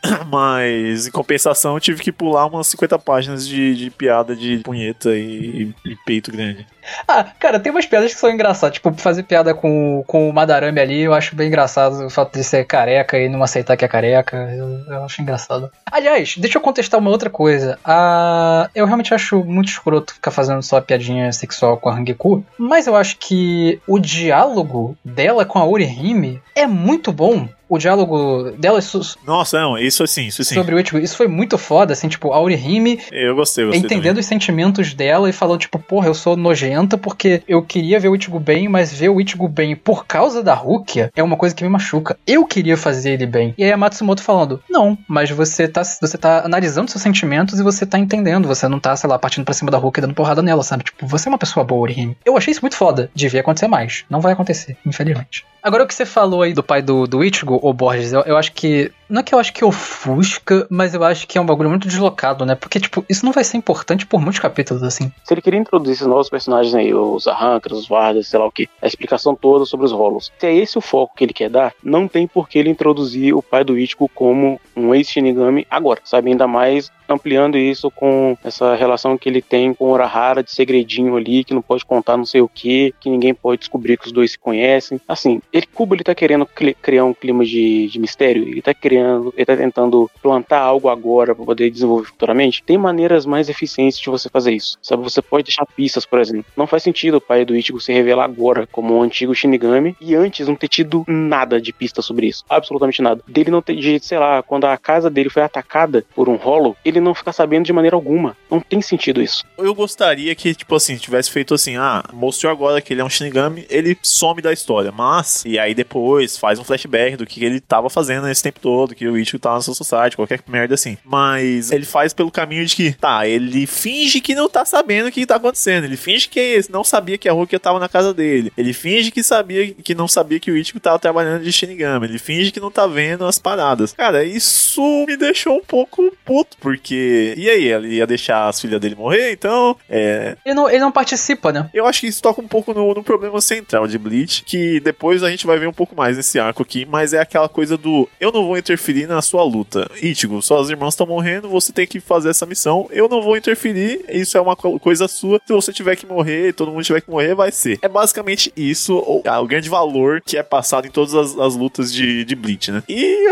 [0.29, 5.15] Mas, em compensação, eu tive que pular umas 50 páginas de, de piada de punheta
[5.15, 6.65] e, e, peito grande.
[7.07, 8.75] Ah, cara, tem umas piadas que são engraçadas.
[8.75, 12.05] Tipo, fazer piada com, com o Madarame ali, eu acho bem engraçado.
[12.05, 15.71] O fato de ser careca e não aceitar que é careca, eu, eu acho engraçado.
[15.91, 17.77] Aliás, deixa eu contestar uma outra coisa.
[17.83, 22.87] Ah, eu realmente acho muito escroto ficar fazendo só piadinha sexual com a Hangeku, mas
[22.87, 28.79] eu acho que o diálogo dela com a Orihime é muito bom o diálogo dela.
[29.25, 30.55] Nossa, não, isso assim, isso assim.
[30.55, 32.99] Sobre o Ichigo, isso foi muito foda, assim, tipo, a Aurihime.
[33.11, 34.19] Eu gostei, gostei Entendendo também.
[34.21, 36.35] os sentimentos dela e falando, tipo, porra, eu sou
[36.79, 40.41] nojenta porque eu queria ver o Ichigo bem, mas ver o Ichigo bem por causa
[40.41, 42.17] da Rukia é uma coisa que me machuca.
[42.25, 43.53] Eu queria fazer ele bem.
[43.57, 47.63] E aí a Matsumoto falando, não, mas você tá, você tá analisando seus sentimentos e
[47.63, 50.41] você tá entendendo, você não tá, sei lá, partindo pra cima da Rukia dando porrada
[50.41, 50.83] nela, sabe?
[50.83, 52.17] Tipo, você é uma pessoa boa, Aurihime.
[52.25, 53.09] Eu achei isso muito foda.
[53.13, 54.05] Devia acontecer mais.
[54.09, 55.45] Não vai acontecer, infelizmente.
[55.61, 58.37] Agora o que você falou aí do pai do, do Ichigo, o Borges, eu, eu
[58.37, 58.91] acho que.
[59.09, 61.87] Não é que eu acho que ofusca, mas eu acho que é um bagulho muito
[61.87, 62.53] deslocado, né?
[62.53, 65.11] Porque, tipo, isso não vai ser importante por muitos capítulos, assim.
[65.23, 68.51] Se ele queria introduzir esses novos personagens aí, os Arrancas, os Vardas, sei lá o
[68.51, 70.31] que, a explicação toda sobre os rolos.
[70.37, 73.33] Se é esse o foco que ele quer dar, não tem por que ele introduzir
[73.33, 76.29] o pai do Ichigo como um ex-Shinigami agora, sabe?
[76.29, 81.15] Ainda mais ampliando isso com essa relação que ele tem com o Urahara de segredinho
[81.15, 84.11] ali, que não pode contar não sei o que, que ninguém pode descobrir que os
[84.11, 85.01] dois se conhecem.
[85.07, 86.45] Assim, ele, Kubo ele tá querendo
[86.81, 91.35] criar um clima de, de mistério, ele tá criando, ele tá tentando plantar algo agora
[91.35, 92.63] para poder desenvolver futuramente.
[92.63, 94.77] Tem maneiras mais eficientes de você fazer isso.
[94.81, 96.45] Sabe, você pode deixar pistas, por exemplo.
[96.55, 100.15] Não faz sentido o pai do Ichigo se revelar agora como um antigo Shinigami e
[100.15, 102.43] antes não ter tido nada de pista sobre isso.
[102.49, 103.23] Absolutamente nada.
[103.27, 106.75] Dele não ter, de, sei lá, quando a casa dele foi atacada por um rolo,
[106.83, 108.37] ele não ficar sabendo de maneira alguma.
[108.49, 109.43] Não tem sentido isso.
[109.57, 113.09] Eu gostaria que, tipo assim, tivesse feito assim, ah, mostrou agora que ele é um
[113.09, 117.59] Shinigami, ele some da história, mas, e aí depois faz um flashback do que ele
[117.59, 120.97] tava fazendo nesse tempo todo, que o Ichigo tava na sua society, qualquer merda assim.
[121.03, 125.11] Mas ele faz pelo caminho de que, tá, ele finge que não tá sabendo o
[125.11, 128.51] que tá acontecendo, ele finge que não sabia que a Rukia tava na casa dele,
[128.57, 132.19] ele finge que sabia que não sabia que o Ichigo tava trabalhando de Shinigami, ele
[132.19, 133.93] finge que não tá vendo as paradas.
[133.93, 137.33] Cara, isso me deixou um pouco puto, porque.
[137.37, 139.75] E aí, ele ia deixar as filhas dele morrer, então.
[139.89, 140.37] É...
[140.45, 141.69] Ele, não, ele não participa, né?
[141.73, 145.23] Eu acho que isso toca um pouco no, no problema central de Bleach, que depois
[145.29, 148.09] a gente vai ver um pouco mais nesse arco aqui, mas é aquela coisa do
[148.19, 149.89] eu não vou interferir na sua luta.
[150.01, 152.87] Ichigo, suas irmãs estão morrendo, você tem que fazer essa missão.
[152.91, 155.39] Eu não vou interferir, isso é uma coisa sua.
[155.45, 157.79] Se você tiver que morrer, todo mundo tiver que morrer, vai ser.
[157.81, 161.93] É basicamente isso, o, o grande valor que é passado em todas as, as lutas
[161.93, 162.83] de, de Bleach, né?
[162.87, 163.27] E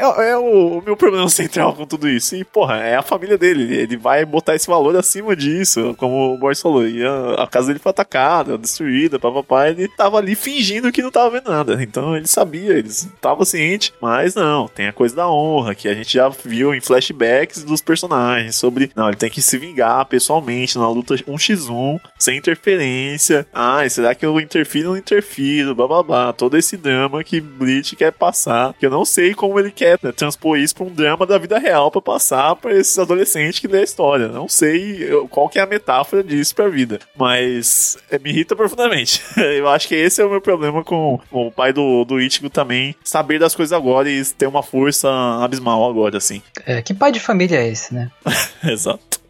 [0.00, 2.34] é, é o, o meu problema central com tudo isso.
[2.36, 3.74] E, porra, é a família dele.
[3.74, 6.86] Ele vai botar esse valor acima disso, como o Boris falou.
[6.86, 9.68] E a, a casa dele foi atacada, destruída, papapá.
[9.68, 11.82] Ele tava ali fingindo que não tava vendo nada.
[11.82, 13.92] Então ele sabia, ele tava ciente.
[14.00, 17.80] Mas não, tem a coisa da honra, que a gente já viu em flashbacks dos
[17.80, 18.56] personagens.
[18.56, 23.46] Sobre, não, ele tem que se vingar pessoalmente na luta 1x1, sem interferência.
[23.52, 25.74] Ai, será que eu interfiro ou não interfiro?
[25.74, 26.32] Bababá.
[26.32, 28.74] Todo esse drama que Bleach quer passar.
[28.74, 31.58] Que eu não sei como ele quer né, transpor isso pra um drama da vida
[31.58, 34.28] real para passar para esses adolescentes que lê a história.
[34.28, 36.98] Não sei qual que é a metáfora disso pra vida.
[37.16, 39.22] Mas é, me irrita profundamente.
[39.36, 42.50] eu acho que esse é o meu problema com, com o pai do, do Ichigo
[42.50, 42.94] também.
[43.04, 45.08] Saber das coisas agora e ter uma força
[45.42, 46.42] abismal agora, assim.
[46.66, 48.10] É, que pai de família é esse, né?
[48.64, 49.20] Exato.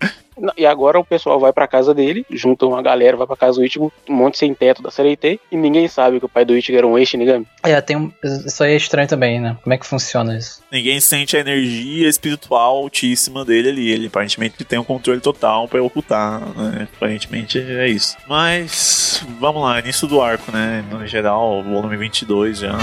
[0.56, 3.64] E agora o pessoal vai pra casa dele, junta uma galera, vai pra casa do
[3.64, 6.78] Ichigo, um monte sem teto da Sereitei, e ninguém sabe que o pai do Ichigo
[6.78, 7.46] era um ex-Shinigami.
[7.62, 9.56] É, tem um, isso aí é estranho também, né?
[9.62, 10.62] Como é que funciona isso?
[10.70, 13.90] Ninguém sente a energia espiritual altíssima dele ali.
[13.90, 16.88] Ele aparentemente tem um controle total pra ocultar, né?
[16.96, 18.16] Aparentemente é isso.
[18.28, 20.84] Mas, vamos lá, início do arco, né?
[20.90, 22.76] No geral, volume 22 já.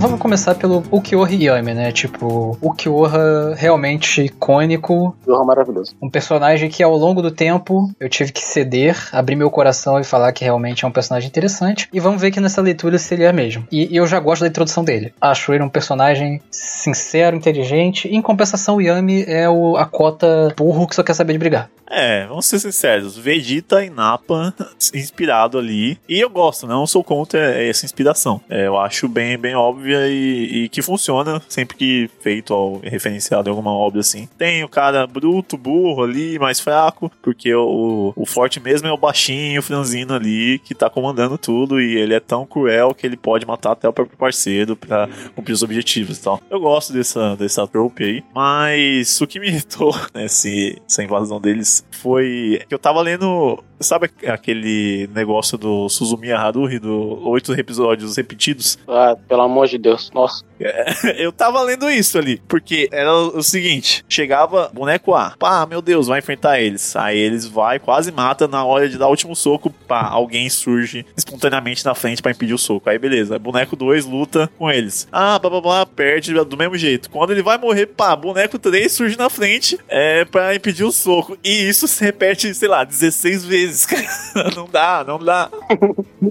[0.00, 1.92] Vamos começar pelo Ukiyoha Yami, né?
[1.92, 5.14] Tipo, Ukiyoha realmente icônico.
[5.20, 5.94] Ukiyoha maravilhoso.
[6.00, 10.04] Um personagem que ao longo do tempo eu tive que ceder, abrir meu coração e
[10.04, 11.86] falar que realmente é um personagem interessante.
[11.92, 13.68] E vamos ver que nessa leitura se ele é mesmo.
[13.70, 15.12] E, e eu já gosto da introdução dele.
[15.20, 18.08] Acho ele um personagem sincero, inteligente.
[18.08, 21.68] Em compensação, o Yami é o, a cota burro que só quer saber de brigar.
[21.92, 24.54] É, vamos ser sinceros, Vegeta e Nappa
[24.94, 25.98] inspirado ali.
[26.08, 28.40] E eu gosto, não sou contra essa inspiração.
[28.48, 29.56] É, eu acho bem, bem
[29.90, 34.28] óbvia e, e, que funciona sempre que feito ou referenciado em alguma obra assim.
[34.38, 38.96] Tem o cara bruto, burro ali, mais fraco, porque o, o forte mesmo é o
[38.96, 43.46] baixinho, franzino ali, que tá comandando tudo e ele é tão cruel que ele pode
[43.46, 46.40] matar até o próprio parceiro pra cumprir os objetivos e tal.
[46.48, 51.84] Eu gosto dessa, dessa trope aí, mas o que me irritou nesse, essa invasão deles
[51.90, 53.62] foi que eu tava lendo.
[53.80, 58.78] Sabe aquele negócio do Suzumiya Haruhi, do oito episódios repetidos?
[58.86, 60.44] Ah, pelo amor de Deus, nossa.
[61.16, 66.06] eu tava lendo isso ali, porque era o seguinte: chegava boneco A, pá, meu Deus,
[66.06, 66.94] vai enfrentar eles.
[66.94, 71.06] Aí eles vai, quase mata, na hora de dar o último soco, pá, alguém surge
[71.16, 72.90] espontaneamente na frente para impedir o soco.
[72.90, 75.08] Aí beleza, boneco 2 luta com eles.
[75.10, 77.10] Ah, blá blá blá, perde do mesmo jeito.
[77.10, 81.38] Quando ele vai morrer, pá, boneco 3 surge na frente é, para impedir o soco.
[81.42, 83.86] E isso se repete, sei lá, 16 vezes.
[84.54, 85.50] não dá, não dá.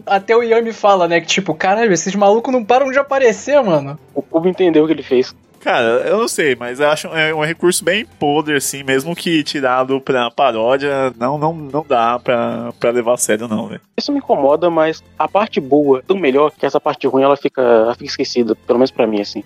[0.06, 4.00] Até o Yami fala, né, que tipo, caralho, esses malucos não param de aparecer, mano.
[4.14, 5.36] O Cubo entendeu o que ele fez.
[5.60, 9.44] Cara, eu não sei, mas eu acho é um recurso bem podre, assim, mesmo que
[9.44, 13.82] tirado pra paródia, não, não, não dá pra, pra levar a sério, não, velho.
[13.98, 17.62] Isso me incomoda, mas a parte boa, tão melhor, que essa parte ruim ela fica,
[17.62, 19.44] ela fica esquecida, pelo menos pra mim, assim.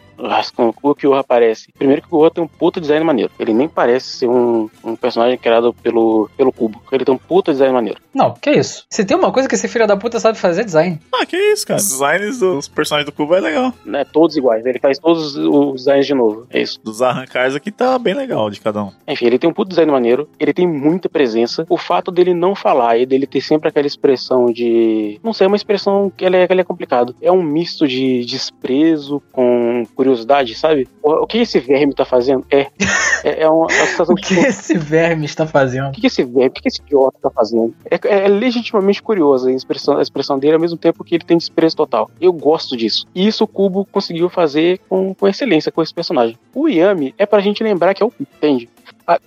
[0.55, 1.71] Quando o Kyo aparece.
[1.77, 3.31] Primeiro que o Kyo tem um puta design maneiro.
[3.39, 6.81] Ele nem parece ser um, um personagem criado pelo, pelo Cubo.
[6.91, 7.99] Ele tem um puta design maneiro.
[8.13, 8.85] Não, que isso.
[8.89, 10.99] Se tem uma coisa que esse filho da puta sabe fazer, é design.
[11.13, 11.79] Ah, que isso, cara.
[11.79, 13.73] Os designs dos personagens do Cubo é legal.
[13.83, 14.65] Não é todos iguais.
[14.65, 16.47] Ele faz todos os designs de novo.
[16.49, 16.79] É isso.
[16.83, 18.91] Dos arrancais aqui tá bem legal de cada um.
[19.07, 21.65] Enfim, ele tem um puto design maneiro, ele tem muita presença.
[21.69, 25.19] O fato dele não falar e dele ter sempre aquela expressão de.
[25.23, 27.15] Não sei, é uma expressão que é, que é complicado.
[27.21, 30.87] É um misto de desprezo com curiosidade, sabe?
[31.01, 32.45] O, o que esse verme tá fazendo?
[32.51, 32.67] É.
[33.23, 35.89] É, é uma, uma sensação O que esse verme está fazendo?
[35.89, 37.73] O que esse verme, o que esse idiota tá fazendo?
[37.89, 41.23] É, é, é legitimamente curiosa a expressão, a expressão dele, ao mesmo tempo que ele
[41.23, 42.11] tem desprezo total.
[42.19, 43.05] Eu gosto disso.
[43.15, 46.37] E isso o Kubo conseguiu fazer com, com excelência com personagem.
[46.53, 48.69] O Yami é pra gente lembrar que é o entende?
[49.07, 49.19] Ah,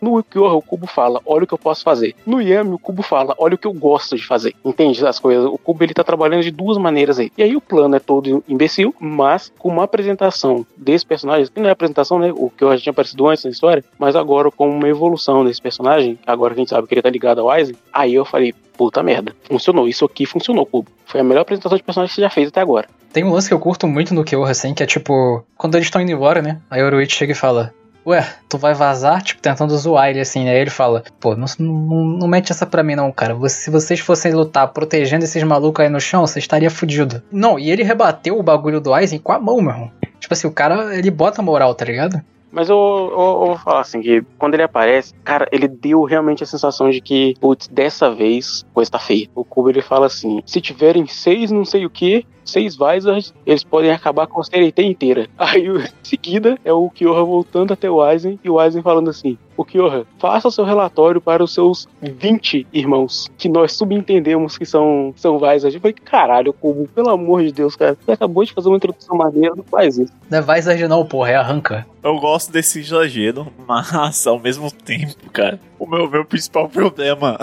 [0.00, 2.14] no- Ukiyoha, o Kubo fala, olha o que eu posso fazer.
[2.26, 4.54] No Yami, o Kubo fala, olha o que eu gosto de fazer.
[4.64, 5.44] Entende as coisas?
[5.44, 7.30] O Kubo, ele tá trabalhando de duas maneiras aí.
[7.38, 11.68] E aí o plano é todo imbecil, mas com uma apresentação desse personagem, que não
[11.68, 12.32] é apresentação, né?
[12.34, 16.18] O que já tinha aparecido antes na história, mas agora com uma evolução desse personagem,
[16.26, 19.02] agora que a gente sabe que ele tá ligado ao Aizen, aí eu falei, puta
[19.02, 19.86] merda, funcionou.
[19.88, 20.90] Isso aqui funcionou, Kubo.
[21.04, 22.88] Foi a melhor apresentação de personagem que você já fez até agora.
[23.12, 25.86] Tem um lance que eu curto muito no Kyoha, assim, que é tipo, quando eles
[25.88, 26.60] estão indo embora, né?
[26.70, 27.74] Aí o Oroichi chega e fala.
[28.06, 29.22] Ué, tu vai vazar?
[29.22, 30.58] Tipo, tentando zoar ele assim, né?
[30.58, 33.36] Ele fala, pô, não, não, não mete essa pra mim não, cara.
[33.48, 37.22] Se vocês fossem lutar protegendo esses malucos aí no chão, você estaria fudido.
[37.30, 39.90] Não, e ele rebateu o bagulho do Aizen com a mão, meu irmão.
[40.18, 42.20] Tipo assim, o cara, ele bota moral, tá ligado?
[42.52, 46.42] Mas eu, eu- eu vou falar assim, que quando ele aparece, cara, ele deu realmente
[46.42, 49.28] a sensação de que, putz, dessa vez, coisa tá feia.
[49.36, 53.64] O Kubo, ele fala assim, se tiverem seis não sei o que, seis Vizards, eles
[53.64, 55.28] podem acabar com a CRT inteira.
[55.38, 59.38] Aí, em seguida, é o Kyoha voltando até o Aizen, e o Aizen falando assim,
[59.56, 65.12] o Kyoha, faça seu relatório para os seus 20 irmãos, que nós subentendemos que são,
[65.16, 65.74] são Vizards.
[65.74, 69.16] Eu falei, caralho, Kubo, pelo amor de Deus, cara, você acabou de fazer uma introdução
[69.16, 70.12] maneira, não faz isso.
[70.30, 71.86] Não é Vizard não, porra, é arranca.
[72.02, 77.38] Eu gosto desse exagero, mas ao mesmo tempo, cara, o meu, meu principal problema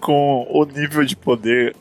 [0.00, 1.76] com o nível de poder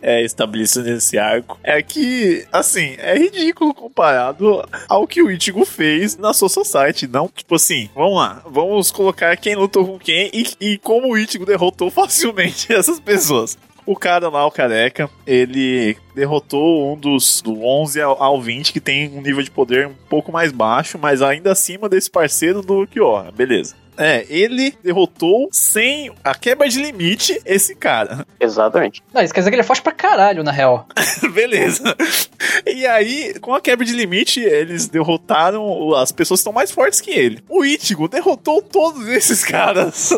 [0.00, 6.16] é estabelecido nesse arco é que, assim, é ridículo comparado ao que o Ichigo fez
[6.16, 7.06] na Soul Society.
[7.06, 11.18] Não, tipo assim, vamos lá, vamos colocar quem lutou com quem e, e como o
[11.18, 13.58] Ichigo derrotou facilmente essas pessoas.
[13.84, 18.80] O cara lá, o careca, ele derrotou um dos do 11 ao, ao 20, que
[18.80, 22.84] tem um nível de poder um pouco mais baixo, mas ainda acima desse parceiro do
[22.88, 23.76] Kyoha, beleza.
[23.96, 28.26] É, ele derrotou sem a quebra de limite esse cara.
[28.38, 29.02] Exatamente.
[29.12, 30.86] Não, isso quer dizer que ele é forte pra caralho, na real.
[31.32, 31.82] Beleza.
[32.64, 37.00] E aí, com a quebra de limite, eles derrotaram as pessoas que estão mais fortes
[37.00, 37.42] que ele.
[37.48, 40.10] O Ichigo derrotou todos esses caras.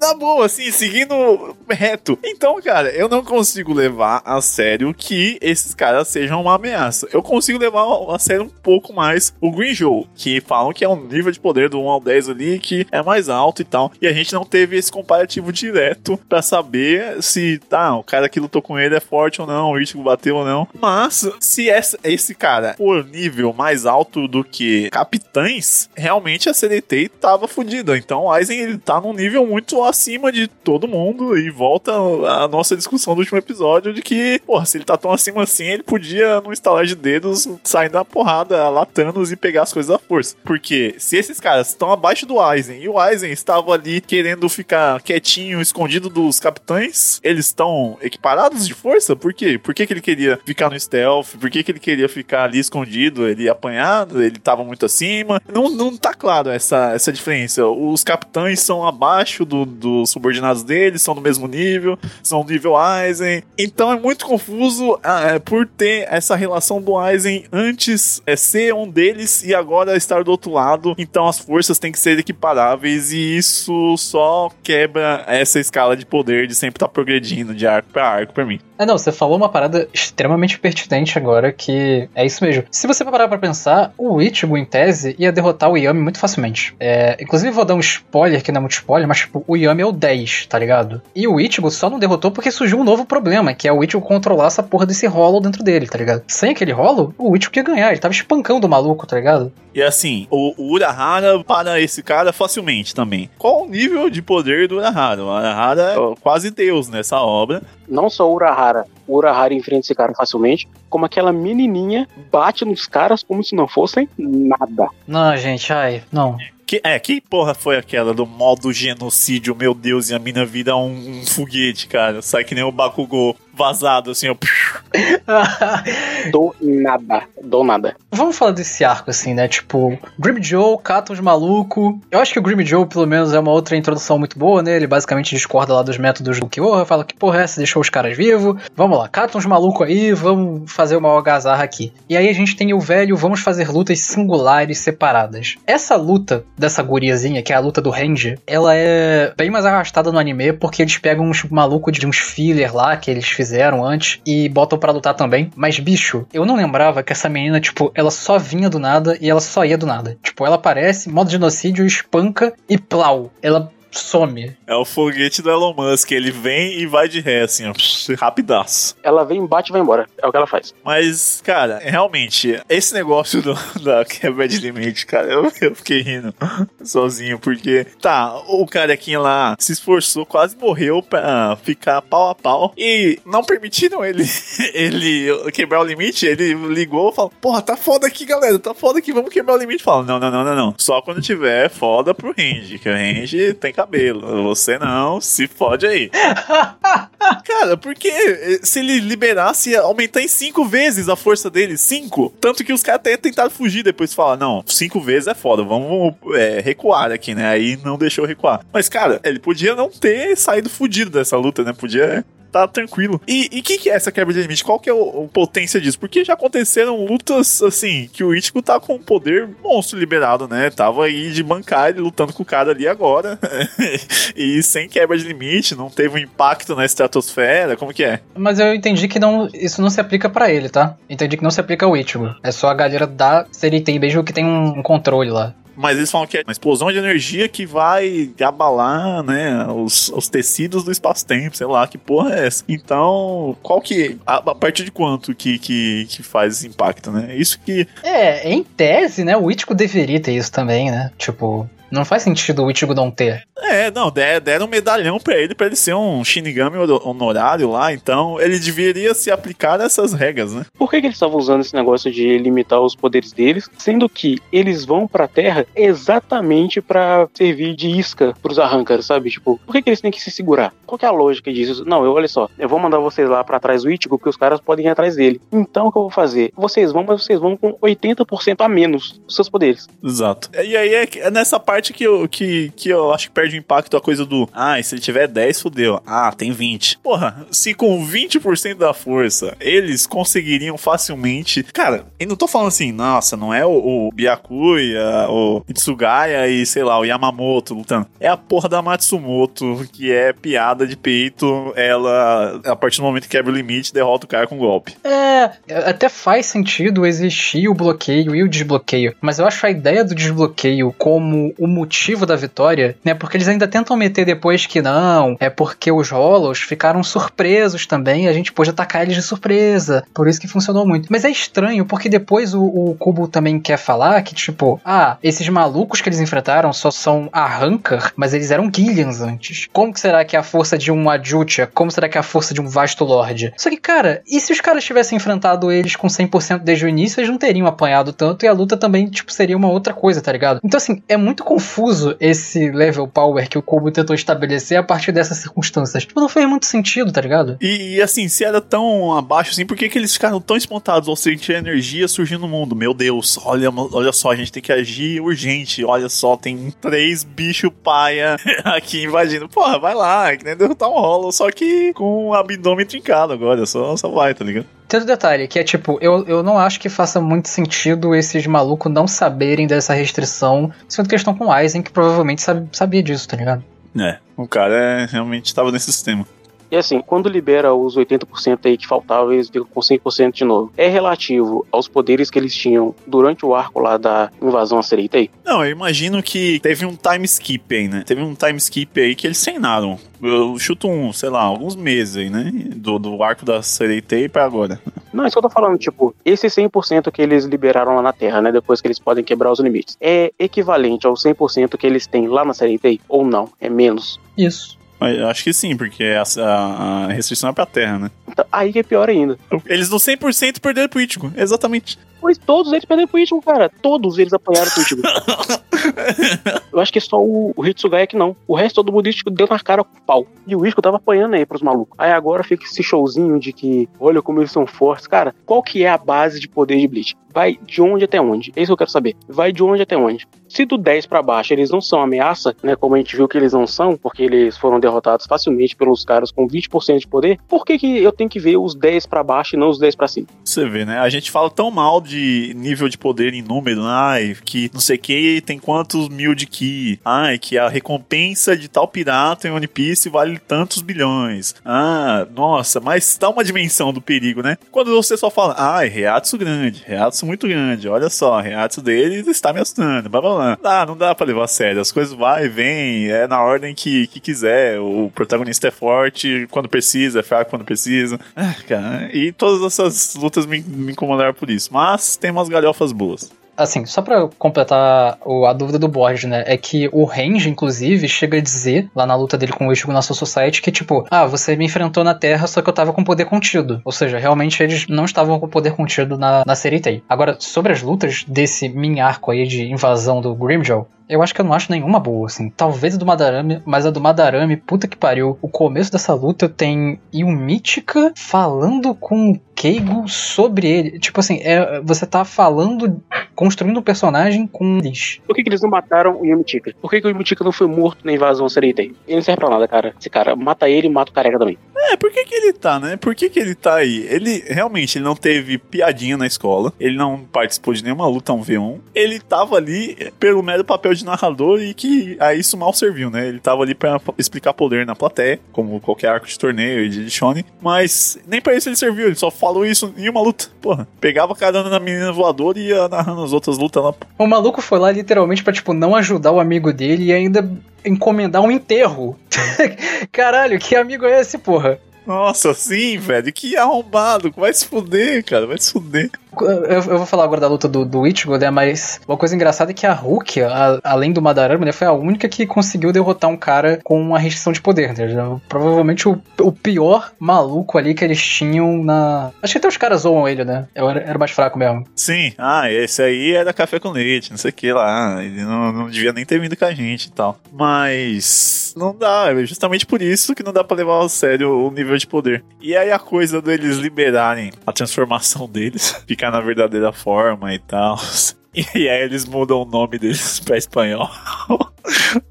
[0.00, 2.18] Na boa, assim, seguindo reto.
[2.22, 7.08] Então, cara, eu não consigo levar a sério que esses caras sejam uma ameaça.
[7.12, 10.88] Eu consigo levar a sério um pouco mais o Green Joe, que falam que é
[10.88, 13.90] um nível de poder do 1 ao 10 ali que é mais alto e tal.
[14.00, 18.40] E a gente não teve esse comparativo direto pra saber se, tá, o cara que
[18.40, 20.68] lutou com ele é forte ou não, o Ichigo bateu ou não.
[20.78, 27.10] Mas, se essa, esse cara for nível mais alto do que capitães, realmente a CDT
[27.20, 27.96] tava fodida.
[27.96, 32.48] Então o Aizen ele tá num nível muito acima de todo mundo e volta a
[32.48, 35.82] nossa discussão do último episódio de que, porra, se ele tá tão acima assim, ele
[35.82, 40.36] podia, num estalar de dedos, sair da porrada, latanos e pegar as coisas à força.
[40.44, 45.00] Porque se esses caras estão abaixo do Aizen e o Aizen estava ali querendo ficar
[45.02, 49.14] quietinho, escondido dos capitães, eles estão equiparados de força?
[49.16, 49.58] Por quê?
[49.58, 51.36] Por que, que ele queria ficar no stealth?
[51.40, 53.26] Por que, que ele queria ficar ali escondido?
[53.28, 54.22] Ele apanhado?
[54.22, 55.40] Ele tava muito acima?
[55.52, 57.66] Não, não tá claro essa, essa diferença.
[57.66, 63.42] Os capitães são abaixo do- dos subordinados deles, são do mesmo nível, são nível Aizen.
[63.58, 68.74] Então é muito confuso ah, é, por ter essa relação do Aizen antes é, ser
[68.74, 70.94] um deles e agora estar do outro lado.
[70.98, 76.46] Então as forças têm que ser equiparáveis e isso só quebra essa escala de poder
[76.46, 78.60] de sempre estar progredindo de arco pra arco pra mim.
[78.78, 82.64] É, não, você falou uma parada extremamente pertinente agora, que é isso mesmo.
[82.70, 86.74] Se você parar pra pensar, o Ichigo, em tese, ia derrotar o Yami muito facilmente.
[86.78, 89.82] É, inclusive, vou dar um spoiler, que não é muito spoiler, mas, tipo, o Yami
[89.82, 91.02] é o 10, tá ligado?
[91.14, 94.00] E o Ichigo só não derrotou porque surgiu um novo problema, que é o Ichigo
[94.00, 96.22] controlar essa porra desse rolo dentro dele, tá ligado?
[96.28, 99.52] Sem aquele rolo, o Ichigo ia ganhar, ele tava espancando o maluco, tá ligado?
[99.74, 103.30] E assim, o, o Urahara para esse cara facilmente também.
[103.38, 105.22] Qual o nível de poder do Urahara?
[105.22, 107.62] O Urahara é quase Deus nessa obra.
[107.88, 108.86] Não só o Urahara.
[109.06, 113.66] O Urahara enfrenta esse cara facilmente, como aquela menininha bate nos caras como se não
[113.66, 114.88] fossem nada.
[115.06, 116.36] Não, gente, ai, não.
[116.66, 120.76] Que, é, que porra foi aquela do modo genocídio, meu Deus, e a mina vira
[120.76, 122.20] um, um foguete, cara.
[122.20, 124.36] Sai que nem o Bakugou vazado, assim, ó.
[126.30, 127.24] Do nada.
[127.42, 127.96] Do nada.
[128.10, 129.48] Vamos falar desse arco, assim, né?
[129.48, 132.00] Tipo, Grim Joe, cata os maluco.
[132.10, 134.76] Eu acho que o Grim Joe, pelo menos, é uma outra introdução muito boa, né?
[134.76, 137.90] Ele basicamente discorda lá dos métodos do Kyoha, fala que porra é essa, deixou os
[137.90, 138.62] caras vivos.
[138.76, 141.92] Vamos lá, cata uns maluco aí, vamos fazer uma algazarra aqui.
[142.08, 145.56] E aí a gente tem o velho, vamos fazer lutas singulares separadas.
[145.66, 150.12] Essa luta dessa guriazinha, que é a luta do Ranger, ela é bem mais arrastada
[150.12, 153.47] no anime, porque eles pegam uns malucos de uns filler lá que eles fizeram
[153.84, 155.50] antes e botam pra lutar também.
[155.56, 159.28] Mas, bicho, eu não lembrava que essa menina, tipo, ela só vinha do nada e
[159.28, 160.16] ela só ia do nada.
[160.22, 163.32] Tipo, ela aparece, modo genocídio, espanca e plau.
[163.42, 164.56] Ela some.
[164.66, 166.10] É o foguete do Elon Musk.
[166.12, 167.72] Ele vem e vai de ré, assim, ó.
[168.18, 168.96] Rapidaço.
[169.02, 170.06] Ela vem, bate e vai embora.
[170.22, 170.74] É o que ela faz.
[170.84, 176.34] Mas, cara, realmente, esse negócio do, da quebra de limite, cara, eu, eu fiquei rindo
[176.82, 182.72] sozinho, porque, tá, o carequinha lá se esforçou, quase morreu pra ficar pau a pau,
[182.76, 184.24] e não permitiram ele,
[184.74, 188.98] ele quebrar o limite, ele ligou e falou, porra, tá foda aqui, galera, tá foda
[188.98, 189.82] aqui, vamos quebrar o limite.
[189.82, 193.54] Fala, não, não, não, não, não, só quando tiver foda pro range, que o range
[193.54, 196.10] tem cabelo, você não, se fode aí.
[197.44, 201.78] Cara, porque eh, se ele liberasse, ia aumentar em cinco vezes a força dele.
[201.78, 202.32] Cinco.
[202.40, 204.12] Tanto que os caras até tentaram fugir depois.
[204.12, 207.48] Falar, não, cinco vezes é foda, vamos é, recuar aqui, né?
[207.48, 208.60] Aí não deixou recuar.
[208.72, 211.72] Mas, cara, ele podia não ter saído fudido dessa luta, né?
[211.72, 213.20] Podia tá tranquilo.
[213.26, 214.64] E o que, que é essa quebra de limite?
[214.64, 215.98] Qual que é o potência disso?
[215.98, 220.70] Porque já aconteceram lutas, assim, que o Ichigo tá com um poder monstro liberado, né?
[220.70, 223.38] Tava aí de bancar ele lutando com o cara ali agora.
[224.36, 228.20] e sem quebra de limite, não teve um impacto na estratosfera, como que é?
[228.36, 230.96] Mas eu entendi que não, isso não se aplica para ele, tá?
[231.08, 232.34] Entendi que não se aplica ao Ichigo.
[232.42, 235.54] É só a galera da Seritei Beijo que tem um controle lá.
[235.78, 240.28] Mas eles falam que é uma explosão de energia que vai abalar, né, os, os
[240.28, 242.64] tecidos do espaço-tempo, sei lá, que porra é essa?
[242.68, 244.18] Então, qual que.
[244.26, 247.36] A, a partir de quanto que, que, que faz esse impacto, né?
[247.36, 247.86] Isso que.
[248.02, 251.12] É, em tese, né, o Ichigo deveria ter isso também, né?
[251.16, 253.46] Tipo, não faz sentido o Ichigo não ter.
[253.56, 258.40] É, não, deram um medalhão pra ele, pra ele ser um Shinigami honorário lá, então
[258.40, 260.64] ele deveria se aplicar essas regras, né?
[260.76, 264.38] Por que, que eles estavam usando esse negócio de limitar os poderes deles, sendo que
[264.52, 269.30] eles vão pra Terra exatamente para servir de isca pros arrancares, sabe?
[269.30, 270.72] Tipo, por que, que eles têm que se segurar?
[270.86, 271.84] Qual que é a lógica disso?
[271.84, 274.36] Não, eu olha só, eu vou mandar vocês lá para trás do Ichigo, porque os
[274.36, 275.40] caras podem ir atrás dele.
[275.52, 276.52] Então o que eu vou fazer?
[276.56, 279.88] Vocês vão, mas vocês vão com 80% a menos dos seus poderes.
[280.02, 280.48] Exato.
[280.54, 283.96] E aí é nessa parte que eu, que, que eu acho que perde o impacto
[283.96, 286.00] a coisa do, ah, se ele tiver 10, fudeu.
[286.06, 286.98] Ah, tem 20.
[286.98, 291.62] Porra, se com 20% da força eles conseguiriam facilmente.
[291.62, 296.64] Cara, eu não tô falando assim, nossa, não é o, o Byakuya, o Itsugaya e
[296.66, 298.06] sei lá, o Yamamoto lutando.
[298.18, 301.72] É a porra da Matsumoto, que é piada de peito.
[301.76, 304.96] Ela, a partir do momento que quebra o limite, derrota o cara com golpe.
[305.04, 305.50] É,
[305.86, 310.14] até faz sentido existir o bloqueio e o desbloqueio, mas eu acho a ideia do
[310.14, 313.14] desbloqueio como o motivo da vitória, né?
[313.14, 318.28] Porque eles ainda tentam meter depois que não, é porque os Hollows ficaram surpresos também,
[318.28, 321.08] a gente pôde atacar eles de surpresa, por isso que funcionou muito.
[321.10, 325.48] Mas é estranho, porque depois o, o Kubo também quer falar que, tipo, ah, esses
[325.48, 329.68] malucos que eles enfrentaram só são Arrancar, mas eles eram Gillians antes.
[329.72, 331.68] Como que será que é a força de um Adjutia?
[331.72, 333.52] Como será que é a força de um Vasto Lord?
[333.56, 337.20] Só que, cara, e se os caras tivessem enfrentado eles com 100% desde o início,
[337.20, 340.32] eles não teriam apanhado tanto e a luta também, tipo, seria uma outra coisa, tá
[340.32, 340.60] ligado?
[340.64, 345.10] Então, assim, é muito confuso esse level power que o Kubo tentou estabelecer a partir
[345.10, 346.04] dessas circunstâncias.
[346.04, 347.56] Tipo, não fez muito sentido, tá ligado?
[347.60, 351.08] E, e assim, se era tão abaixo assim, por que, que eles ficaram tão espantados
[351.08, 352.76] ao sentir a energia surgindo no mundo?
[352.76, 355.84] Meu Deus, olha, olha só, a gente tem que agir urgente.
[355.84, 359.48] Olha só, tem três bichos paia aqui invadindo.
[359.48, 363.32] Porra, vai lá, é que nem derrotar um rolo, só que com o abdômen trincado
[363.32, 363.66] agora.
[363.66, 364.77] Só, só vai, tá ligado?
[364.88, 368.46] Tem outro detalhe, que é tipo, eu, eu não acho que faça muito sentido esses
[368.46, 372.66] malucos não saberem dessa restrição, sendo que eles estão com o Aizen, que provavelmente sabe,
[372.72, 373.62] sabia disso, tá ligado?
[373.98, 376.26] É, o cara é, realmente estava nesse sistema.
[376.70, 380.72] E assim, quando libera os 80% aí que faltava, eles ficam com 100% de novo.
[380.76, 385.30] É relativo aos poderes que eles tinham durante o arco lá da invasão a Sereitei?
[385.44, 388.02] Não, eu imagino que teve um time skip aí, né?
[388.06, 389.98] Teve um time skip aí que eles treinaram.
[390.22, 392.50] Eu chuto um, sei lá, alguns meses aí, né?
[392.74, 394.80] Do, do arco da Sereitei pra agora.
[395.12, 398.12] Não, é isso que eu tô falando, tipo, esse 100% que eles liberaram lá na
[398.12, 398.52] Terra, né?
[398.52, 399.96] Depois que eles podem quebrar os limites.
[400.00, 403.00] É equivalente ao 100% que eles têm lá na Sereitei?
[403.08, 403.48] Ou não?
[403.60, 404.20] É menos?
[404.36, 404.77] Isso.
[405.00, 408.10] Acho que sim, porque a, a, restrição é pra terra, né?
[408.26, 409.38] Então, aí que é pior ainda.
[409.66, 411.98] Eles no 100% perderam pro Ichigo, exatamente.
[412.20, 413.70] Pois todos eles perderam pro Ichigo, cara.
[413.82, 415.02] Todos eles apanharam pro Ichigo.
[416.72, 418.36] Eu acho que só o, o Hitsugaya que não.
[418.46, 420.26] O resto todo mundo Ichigo deu na cara com pau.
[420.46, 421.94] E o Ichigo tava apanhando aí pros malucos.
[421.98, 425.06] Aí agora fica esse showzinho de que, olha como eles são fortes.
[425.06, 427.16] Cara, qual que é a base de poder de Bleach?
[427.32, 428.52] Vai de onde até onde?
[428.56, 429.14] É isso que eu quero saber.
[429.28, 430.26] Vai de onde até onde?
[430.48, 432.74] Se do 10 para baixo eles não são ameaça, né?
[432.74, 436.30] Como a gente viu que eles não são, porque eles foram derrotados facilmente pelos caras
[436.32, 439.54] com 20% de poder, por que, que eu tenho que ver os 10 para baixo
[439.54, 440.26] e não os 10 para cima?
[440.42, 440.98] Você vê, né?
[440.98, 444.98] A gente fala tão mal de nível de poder em número, ai, que não sei
[444.98, 449.68] que tem quantos mil de ki, ai, que a recompensa de tal pirata em One
[449.68, 451.54] Piece vale tantos bilhões.
[451.64, 454.56] Ah, nossa, mas dá uma dimensão do perigo, né?
[454.70, 459.52] Quando você só fala, ai, Reatsu grande, Reatsu muito grande, olha só, Reatsu dele está
[459.52, 460.58] me assustando, blá blá blá.
[460.62, 463.74] Dá, não dá pra levar a sério, as coisas vai e vem, é na ordem
[463.74, 468.18] que, que quiser, o protagonista é forte quando precisa, é fraco quando precisa.
[468.34, 472.92] Ah, cara, e todas essas lutas me, me incomodaram por isso, mas tem umas galhofas
[472.92, 473.30] boas.
[473.58, 475.18] Assim, só pra completar
[475.48, 476.44] a dúvida do Borges, né?
[476.46, 479.92] É que o Range, inclusive, chega a dizer, lá na luta dele com o Ichigo
[479.92, 482.92] na Soul Society, que tipo, ah, você me enfrentou na Terra, só que eu tava
[482.92, 483.82] com poder contido.
[483.84, 487.02] Ou seja, realmente eles não estavam com poder contido na, na Seritei.
[487.08, 491.40] Agora, sobre as lutas desse mini arco aí de invasão do Grimjaw, eu acho que
[491.40, 492.50] eu não acho nenhuma boa, assim.
[492.50, 495.38] Talvez a do Madarame, mas a do Madarame, puta que pariu.
[495.40, 500.98] O começo dessa luta tem Mítica falando com o Keigo sobre ele.
[500.98, 503.02] Tipo assim, é, você tá falando,
[503.34, 505.20] construindo um personagem com eles.
[505.26, 506.74] Por que, que eles não mataram o Mítica?
[506.80, 508.94] Por que, que o Mítica não foi morto na invasão Sereitei?
[509.06, 509.94] Ele não serve pra nada, cara.
[509.98, 511.58] Esse cara, mata ele e mata o careca também.
[511.90, 512.96] É, por que que ele tá, né?
[512.96, 514.06] Por que que ele tá aí?
[514.10, 518.78] Ele, realmente, ele não teve piadinha na escola, ele não participou de nenhuma luta 1v1,
[518.94, 523.28] ele tava ali pelo mero papel de narrador e que a isso mal serviu, né?
[523.28, 527.10] Ele tava ali pra explicar poder na plateia, como qualquer arco de torneio e de
[527.10, 530.48] Shonen, mas nem pra isso ele serviu, ele só falou isso em uma luta.
[530.60, 533.94] Porra, pegava carona na menina voadora e ia narrando as outras lutas lá.
[534.18, 537.50] O maluco foi lá literalmente pra, tipo, não ajudar o amigo dele e ainda
[537.84, 539.18] encomendar um enterro.
[540.12, 541.78] Caralho, que amigo é esse, porra?
[542.08, 546.10] Nossa, sim, velho, que arrombado, vai se fuder, cara, vai se fuder.
[546.44, 548.50] Eu, eu vou falar agora da luta do, do Ichigo, né?
[548.50, 551.92] Mas uma coisa engraçada é que a Hulk, a- além do Madarama, né, foi a
[551.92, 555.38] única que conseguiu derrotar um cara com uma restrição de poder, né?
[555.48, 559.30] Provavelmente o, o pior maluco ali que eles tinham na.
[559.42, 560.66] Acho que até os caras zoam ele, né?
[560.74, 561.84] Eu era, era mais fraco mesmo.
[561.96, 565.22] Sim, ah, esse aí era café com leite, não sei o que lá.
[565.22, 567.38] Ele não, não devia nem ter vindo com a gente e tal.
[567.52, 571.70] Mas não dá, é justamente por isso que não dá pra levar a sério o
[571.70, 572.44] nível de poder.
[572.60, 577.98] E aí a coisa deles liberarem a transformação deles, ficar na verdadeira forma e tal.
[578.74, 581.08] E aí eles mudam o nome deles pra espanhol.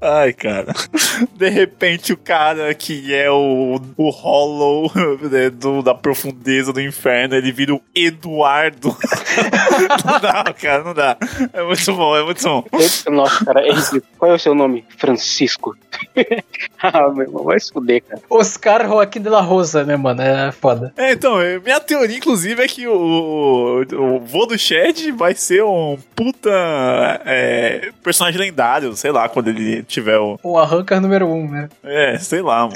[0.00, 0.72] Ai, cara.
[1.34, 4.90] De repente o cara que é o, o Hollow
[5.30, 8.96] né, do- da profundeza do inferno, ele vira o Eduardo.
[10.04, 11.16] não dá, cara, não dá.
[11.52, 12.64] É muito bom, é muito bom.
[13.10, 14.02] Nossa, cara, é ridículo.
[14.18, 14.84] Qual é o seu nome?
[14.96, 15.76] Francisco.
[16.82, 18.22] ah, meu irmão, vai se fuder, cara.
[18.30, 20.22] Oscar Joaquim de la Rosa, né, mano?
[20.22, 20.92] É foda.
[20.96, 25.34] É, então, é, minha teoria, inclusive, é que o, o, o vô do Shed vai
[25.34, 26.50] ser um puta
[27.24, 30.38] é, personagem lendário, sei lá, quando ele tiver o.
[30.42, 31.68] O arranca número um, né?
[31.82, 32.74] É, sei lá, mano.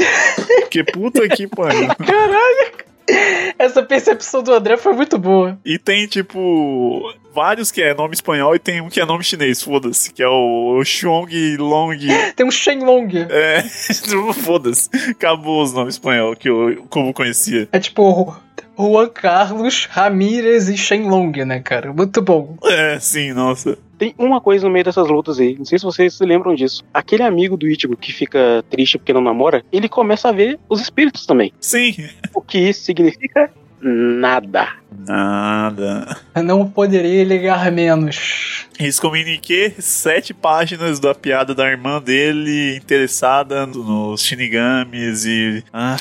[0.71, 1.89] Que puta que pariu.
[3.59, 5.59] Essa percepção do André foi muito boa.
[5.65, 7.03] E tem, tipo,
[7.33, 10.29] vários que é nome espanhol e tem um que é nome chinês, foda-se, que é
[10.29, 11.97] o Xiong Long.
[12.37, 13.11] Tem um Shenlong.
[13.29, 13.63] É,
[14.45, 14.89] foda-se.
[15.11, 17.69] Acabou os nomes espanhol que eu como conhecia.
[17.73, 18.35] É tipo
[18.79, 21.93] Juan Carlos, Ramírez e Shenlong, né, cara?
[21.93, 22.57] Muito bom.
[22.65, 23.77] É, sim, nossa.
[23.99, 26.83] Tem uma coisa no meio dessas lutas aí, não sei se vocês se lembram disso.
[26.93, 30.81] Aquele amigo do Ichigo que fica triste porque não namora, ele começa a ver os
[30.81, 31.53] espíritos também.
[31.61, 31.95] Sim.
[32.35, 33.51] O que isso significa?
[33.85, 34.69] Nada.
[35.07, 36.17] Nada.
[36.35, 38.67] Eu não poderia ligar menos.
[38.79, 45.65] Esse comuniquê, sete páginas da piada da irmã dele interessada no- nos Shinigamis e.
[45.73, 45.97] Ah,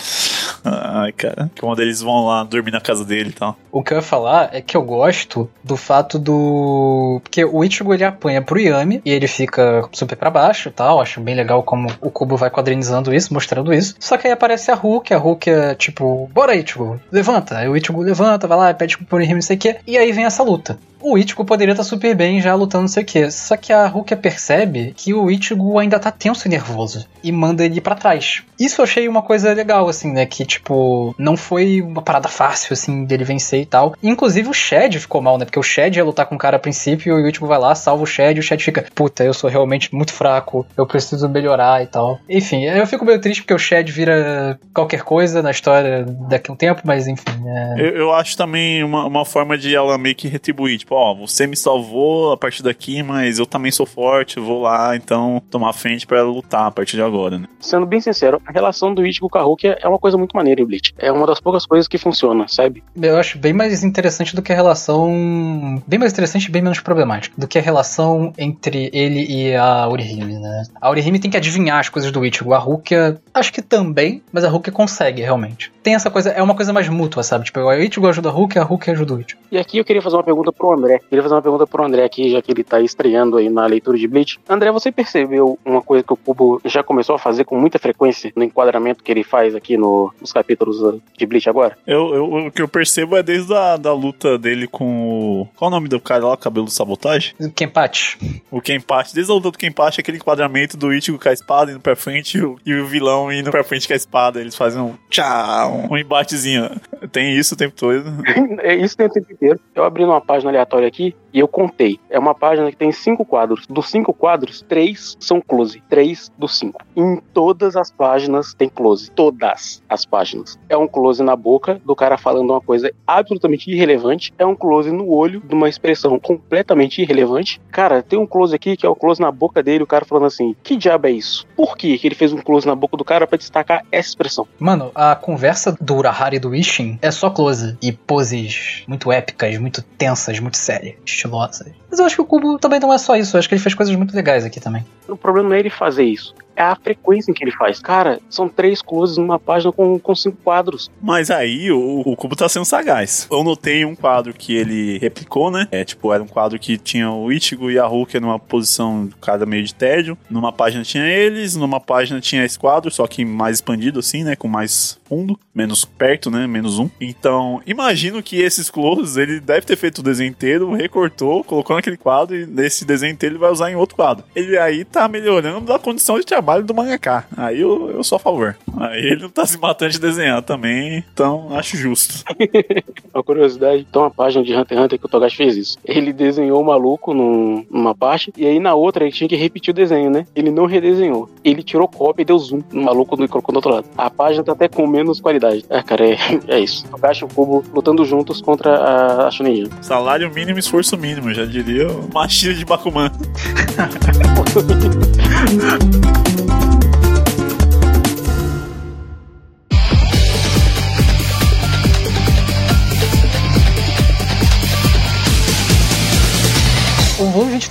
[1.02, 1.50] ai, cara.
[1.60, 3.58] Quando eles vão lá dormir na casa dele e tal.
[3.72, 7.20] O que eu ia falar é que eu gosto do fato do.
[7.24, 11.02] Porque o Ichigo ele apanha pro Yami e ele fica super pra baixo e tal.
[11.02, 13.96] Acho bem legal como o Kubo vai quadrinizando isso, mostrando isso.
[14.00, 17.58] Só que aí aparece a Hulk, a Hulk é tipo, bora Ichigo, levanta.
[17.58, 19.78] Aí o Ichigo levanta, vai lá, pede pro Porihime não sei o que.
[19.88, 20.78] E aí vem essa luta.
[21.02, 23.32] O Ichigo poderia estar super bem já lutando não sei o que.
[23.32, 27.06] Só que a Rukia percebe que o Ichigo ainda tá tenso e nervoso.
[27.24, 28.44] E manda ele pra trás.
[28.60, 30.26] Isso eu achei uma coisa legal, assim, né?
[30.26, 33.96] Que, tipo, não foi uma parada fácil, assim, dele vencer e tal.
[34.02, 35.46] Inclusive o Shed ficou mal, né?
[35.46, 37.74] Porque o Shed ia lutar com o cara a princípio e o Ichigo vai lá,
[37.74, 41.28] salva o Shed e o Shed fica, puta, eu sou realmente muito fraco, eu preciso
[41.28, 42.20] melhorar e tal.
[42.30, 46.54] Enfim, eu fico meio triste porque o Shed vira qualquer coisa na história daqui a
[46.54, 47.32] um tempo, mas enfim.
[47.48, 47.82] É...
[47.82, 50.78] Eu, eu acho também uma, uma forma de ela meio que retribuir.
[50.78, 54.96] Tipo, ó, você me salvou a partir daqui, mas eu também sou forte, vou lá,
[54.96, 57.48] então, tomar frente pra lutar a partir de agora, né?
[57.60, 60.62] Sendo bem sincero, a relação do Ichigo com a Hulk é uma coisa muito maneira
[60.62, 60.94] em Bleach.
[60.98, 62.84] É uma das poucas coisas que funciona, sabe?
[62.96, 65.82] Eu acho bem mais interessante do que a relação.
[65.88, 67.36] Bem mais interessante e bem menos problemática.
[67.38, 70.64] Do que a relação entre ele e a Orihime, né?
[70.80, 72.54] A Orihime tem que adivinhar as coisas do Ichigo.
[72.54, 75.72] A Rukia, acho que também, mas a Rukia consegue, realmente.
[75.84, 77.46] Tem essa coisa, é uma coisa mais mútua, sabe?
[77.46, 79.42] Tipo, o Ichigo ajuda a Rukia, a Rukia ajuda o Ichigo.
[79.52, 81.00] E aqui eu queria fazer uma pergunta pro André.
[81.10, 83.98] Queria fazer uma pergunta pro André aqui, já que ele tá estreando aí na leitura
[83.98, 84.40] de Bleach.
[84.50, 88.32] André, você percebeu uma coisa que o Kubo já começou a fazer com muita frequência
[88.36, 91.78] no enquadramento que ele faz aqui no- nos capítulos uh, de Bleach agora?
[91.86, 95.48] Eu, eu- o que eu percebo é desde a da luta dele com o.
[95.56, 97.34] Qual o nome do cara lá, cabelo de sabotagem?
[97.56, 98.42] Kenpachi.
[98.50, 99.14] O Kenpachi.
[99.14, 102.38] Desde a luta do Kenpachi, aquele enquadramento do Ichigo com a espada indo pra frente
[102.38, 104.40] e o, e o vilão indo pra frente com a espada.
[104.40, 106.70] Eles fazem um tchau, um embatezinho.
[107.12, 108.04] Tem isso o tempo todo.
[108.62, 109.60] é isso tem o tempo inteiro.
[109.76, 112.00] Eu abri numa página aleatória aqui e eu contei.
[112.10, 113.66] É uma página que tem cinco quadros.
[113.68, 115.82] Dos cinco quadros, três são close.
[115.90, 116.82] Três dos cinco.
[116.96, 119.10] Em todas as páginas tem close.
[119.12, 120.60] Todas as páginas.
[120.68, 124.34] É um close na boca do cara falando uma coisa absolutamente irrelevante.
[124.38, 127.62] É um close no olho de uma expressão completamente irrelevante.
[127.72, 130.26] Cara, tem um close aqui que é o close na boca dele, o cara falando
[130.26, 131.46] assim: Que diabo é isso?
[131.56, 134.48] Por que ele fez um close na boca do cara pra destacar essa expressão?
[134.60, 139.58] Mano, a conversa do Urahara e do Ishin é só close e poses muito épicas,
[139.58, 141.72] muito tensas, muito sérias, estilosas.
[141.90, 143.62] Mas eu acho que o Kubo também não é só isso, eu acho que ele
[143.62, 144.86] fez coisas muito legais aqui também.
[145.08, 146.34] O problema não é ele fazer isso.
[146.56, 147.80] É a frequência em que ele faz.
[147.80, 150.90] Cara, são três closes numa página com, com cinco quadros.
[151.02, 153.28] Mas aí o, o tá sendo sagaz.
[153.32, 155.68] Eu notei um quadro que ele replicou, né?
[155.72, 159.46] É tipo, era um quadro que tinha o Ichigo e a Hulk numa posição cada
[159.46, 160.18] meio de tédio.
[160.30, 164.36] Numa página tinha eles, numa página tinha esse quadro, só que mais expandido assim, né?
[164.36, 166.48] Com mais fundo, menos perto, né?
[166.48, 166.90] Menos um.
[167.00, 171.98] Então, imagino que esses closes, ele deve ter feito o desenho inteiro, recortou, colocou naquele
[171.98, 174.24] quadro e nesse desenho inteiro ele vai usar em outro quadro.
[174.36, 177.24] Ele aí tá melhorando a condição de trabalho do mangaka.
[177.38, 178.58] Aí eu, eu sou a favor.
[178.78, 182.24] Aí ele não tá se matando de desenhar também, então acho justo.
[183.14, 185.78] Uma curiosidade, então a página de Hunter x Hunter que o Togashi fez isso.
[185.86, 189.72] Ele desenhou o maluco num, numa parte, e aí na outra ele tinha que repetir
[189.72, 190.26] o desenho, né?
[190.36, 191.30] Ele não redesenhou.
[191.44, 193.86] Ele tirou cópia e deu zoom no maluco e colocou do outro lado.
[193.96, 195.64] A página tá até com menos qualidade.
[195.70, 196.18] É, cara, é,
[196.48, 196.88] é isso.
[196.90, 199.86] Togashi e o Kubo lutando juntos contra a, a Shonen Jump.
[199.86, 203.12] Salário mínimo, esforço mínimo, já diria o machinho de Bakuman.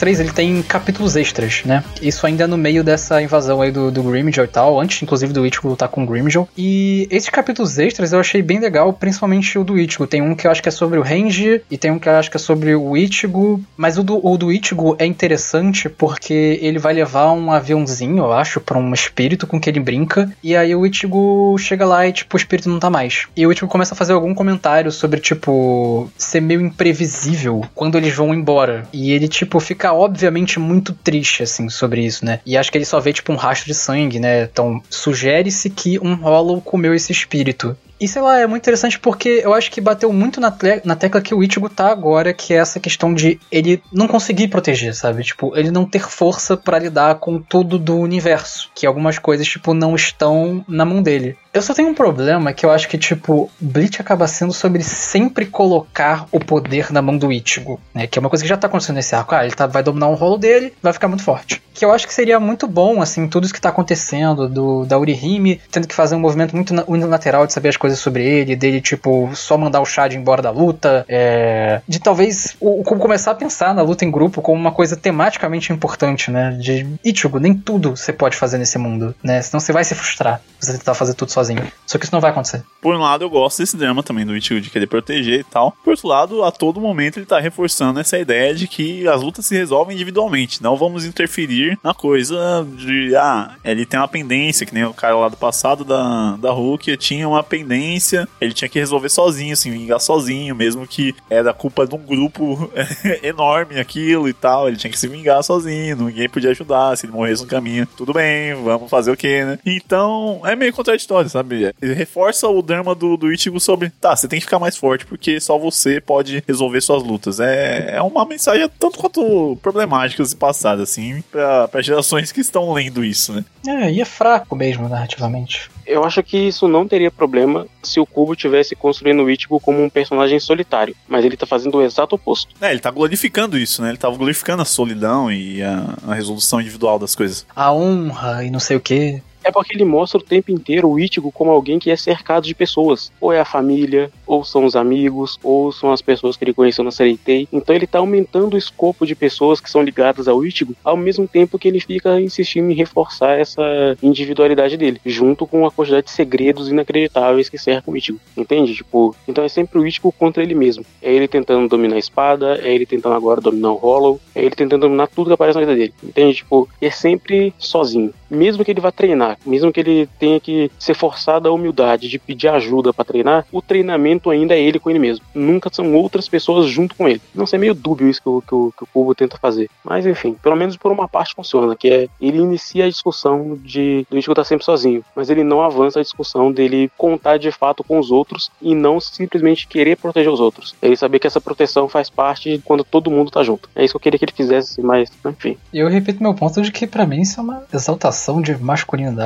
[0.00, 1.84] O volume 23 ele tem capítulos extras, né?
[2.00, 5.46] Isso ainda no meio dessa invasão aí do, do Grimjaw e tal, antes inclusive do
[5.46, 6.48] Ichigo lutar com o Grimjaw.
[6.56, 10.06] E esses capítulos extras eu achei bem legal, principalmente o do Ichigo.
[10.06, 12.14] Tem um que eu acho que é sobre o Renji e tem um que eu
[12.14, 13.62] acho que é sobre o Ichigo.
[13.76, 18.32] Mas o do, o do Ichigo é interessante porque ele vai levar um aviãozinho, eu
[18.32, 20.32] acho, pra um espírito com que ele brinca.
[20.42, 23.26] E aí o Ichigo chega lá e, tipo, o espírito não tá mais.
[23.36, 28.14] E o Ichigo começa a fazer algum comentário sobre, tipo, ser meio imprevisível quando eles
[28.14, 28.84] vão embora.
[28.94, 32.40] E ele, tipo, fica obviamente muito triste, assim, sobre isso, né?
[32.44, 34.44] E acho que ele só vê, tipo, um rastro de sangue, né?
[34.44, 37.76] Então, sugere-se que um Hollow comeu esse espírito.
[38.00, 41.20] E sei lá, é muito interessante porque eu acho que bateu muito na, na tecla
[41.20, 45.22] que o Ichigo tá agora, que é essa questão de ele não conseguir proteger, sabe?
[45.22, 48.70] Tipo, ele não ter força pra lidar com tudo do universo.
[48.74, 51.36] Que algumas coisas, tipo, não estão na mão dele.
[51.52, 55.44] Eu só tenho um problema que eu acho que, tipo, Bleach acaba sendo sobre sempre
[55.46, 58.06] colocar o poder na mão do Ichigo, né?
[58.06, 59.34] Que é uma coisa que já tá acontecendo nesse arco.
[59.34, 61.60] Ah, ele tá, vai dominar um rolo dele, vai ficar muito forte.
[61.74, 64.96] Que eu acho que seria muito bom, assim, tudo isso que tá acontecendo, do, da
[64.96, 68.80] Urihime tendo que fazer um movimento muito unilateral de saber as coisas sobre ele, dele,
[68.80, 73.74] tipo, só mandar o Chad embora da luta, é, de talvez o, começar a pensar
[73.74, 76.56] na luta em grupo como uma coisa tematicamente importante, né?
[76.60, 79.42] De Ichigo, nem tudo você pode fazer nesse mundo, né?
[79.42, 81.70] Senão você vai se frustrar você tentar fazer tudo sozinho.
[81.86, 82.62] Só que isso não vai acontecer.
[82.80, 85.76] Por um lado, eu gosto desse drama também do Ichigo de querer proteger e tal.
[85.82, 89.46] Por outro lado, a todo momento ele tá reforçando essa ideia de que as lutas
[89.46, 90.62] se resolvem individualmente.
[90.62, 95.16] Não vamos interferir na coisa de, ah, ele tem uma pendência, que nem o cara
[95.16, 99.70] lá do passado da, da Hulk tinha uma pendência, ele tinha que resolver sozinho, assim,
[99.70, 102.70] vingar sozinho, mesmo que era culpa de um grupo
[103.22, 104.68] enorme aquilo e tal.
[104.68, 107.86] Ele tinha que se vingar sozinho, ninguém podia ajudar, se ele morresse no caminho.
[107.96, 109.58] Tudo bem, vamos fazer o quê, né?
[109.64, 111.72] Então, é meio contraditório, sabe?
[111.80, 115.06] Ele reforça o drama do, do Ichigo sobre, tá, você tem que ficar mais forte,
[115.06, 117.40] porque só você pode resolver suas lutas.
[117.40, 122.72] É, é uma mensagem tanto quanto problemática e passada, assim, pra, pra gerações que estão
[122.72, 123.44] lendo isso, né?
[123.66, 125.70] É, e é fraco mesmo, narrativamente.
[125.86, 129.82] Eu acho que isso não teria problema se o Kubo tivesse construindo o Ichigo como
[129.82, 132.54] um personagem solitário, mas ele tá fazendo o exato oposto.
[132.60, 133.88] É, ele tá glorificando isso, né?
[133.88, 137.44] Ele tava glorificando a solidão e a, a resolução individual das coisas.
[137.54, 139.20] A honra e não sei o que.
[139.42, 142.54] É porque ele mostra o tempo inteiro o Ichigo como alguém que é cercado de
[142.54, 143.10] pessoas.
[143.20, 146.84] Ou é a família, ou são os amigos, ou são as pessoas que ele conheceu
[146.84, 147.48] na Sereitei.
[147.52, 151.26] Então ele tá aumentando o escopo de pessoas que são ligadas ao Ichigo, ao mesmo
[151.26, 153.62] tempo que ele fica insistindo em reforçar essa
[154.02, 158.20] individualidade dele, junto com a quantidade de segredos inacreditáveis que cercam o Ichigo.
[158.36, 158.74] Entende?
[158.74, 160.84] Tipo, então é sempre o Ichigo contra ele mesmo.
[161.02, 164.54] É ele tentando dominar a espada, é ele tentando agora dominar o Hollow, é ele
[164.54, 165.94] tentando dominar tudo que aparece na vida dele.
[166.02, 166.36] Entende?
[166.36, 168.12] Tipo, é sempre sozinho.
[168.30, 172.18] Mesmo que ele vá treinar, mesmo que ele tenha que ser forçado à humildade de
[172.18, 175.24] pedir ajuda pra treinar, o treinamento ainda é ele com ele mesmo.
[175.34, 177.20] Nunca são outras pessoas junto com ele.
[177.34, 179.68] Não sei, é meio dúbio isso que o, que o, que o tenta fazer.
[179.84, 184.06] Mas enfim, pelo menos por uma parte funciona, que é ele inicia a discussão de
[184.10, 187.84] do Ichigo estar sempre sozinho, mas ele não avança a discussão dele contar de fato
[187.84, 190.74] com os outros e não simplesmente querer proteger os outros.
[190.80, 193.68] Ele saber que essa proteção faz parte quando todo mundo tá junto.
[193.74, 195.56] É isso que eu queria que ele fizesse, mas enfim.
[195.72, 199.19] Eu repito meu ponto de que pra mim isso é uma exaltação de masculinidade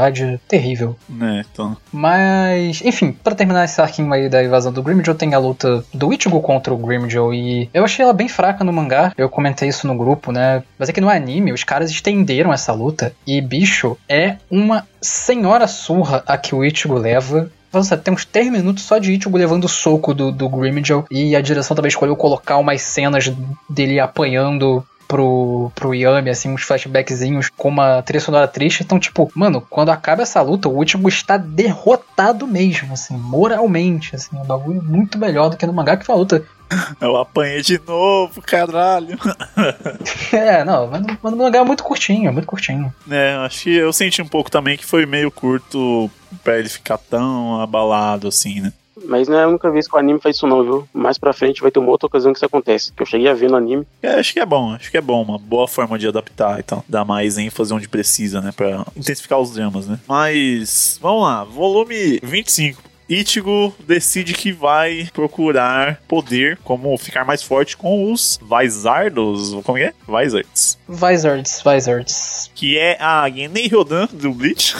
[0.48, 0.96] terrível.
[1.08, 1.76] Né, então.
[1.92, 6.12] Mas, enfim, pra terminar esse arquinho aí da invasão do Grimjaw, tem a luta do
[6.12, 9.12] Ichigo contra o Grimjaw e eu achei ela bem fraca no mangá.
[9.16, 10.62] Eu comentei isso no grupo, né?
[10.78, 15.66] Mas é que no anime os caras estenderam essa luta e bicho é uma senhora
[15.66, 17.50] surra a que o Ichigo leva.
[17.72, 21.34] Nossa, tem uns 3 minutos só de Ichigo levando o soco do, do Grimjaw e
[21.34, 23.32] a direção também escolheu colocar umas cenas
[23.68, 24.84] dele apanhando
[25.14, 28.82] pro, pro Yami, assim, uns flashbackzinhos com uma trilha sonora triste.
[28.82, 34.36] Então, tipo, mano, quando acaba essa luta, o último está derrotado mesmo, assim, moralmente, assim,
[34.36, 36.44] um bagulho muito melhor do que no mangá, que foi uma luta
[37.00, 39.16] Eu apanhei de novo, caralho.
[40.32, 42.92] É, não, mas no- mas no mangá é muito curtinho, muito curtinho.
[43.10, 46.10] É, acho que eu senti um pouco também que foi meio curto
[46.42, 48.72] pra ele ficar tão abalado assim, né?
[49.04, 50.88] Mas não é a única vez que o anime faz isso não, viu?
[50.92, 52.92] Mais pra frente vai ter uma outra ocasião que isso acontece.
[52.92, 53.86] Que eu cheguei a ver no anime.
[54.02, 56.62] É, acho que é bom, acho que é bom, uma boa forma de adaptar e
[56.62, 56.84] tal.
[56.88, 58.52] Dar mais ênfase onde precisa, né?
[58.54, 59.98] Pra intensificar os dramas, né?
[60.06, 62.94] Mas, vamos lá, volume 25.
[63.08, 69.54] Ichigo decide que vai procurar poder, como ficar mais forte com os Vizardos.
[69.62, 69.92] Como é?
[70.08, 70.78] Vizards.
[70.88, 72.50] Vizards, Vizards.
[72.54, 74.74] Que é a Genei Ryodan do Bleach.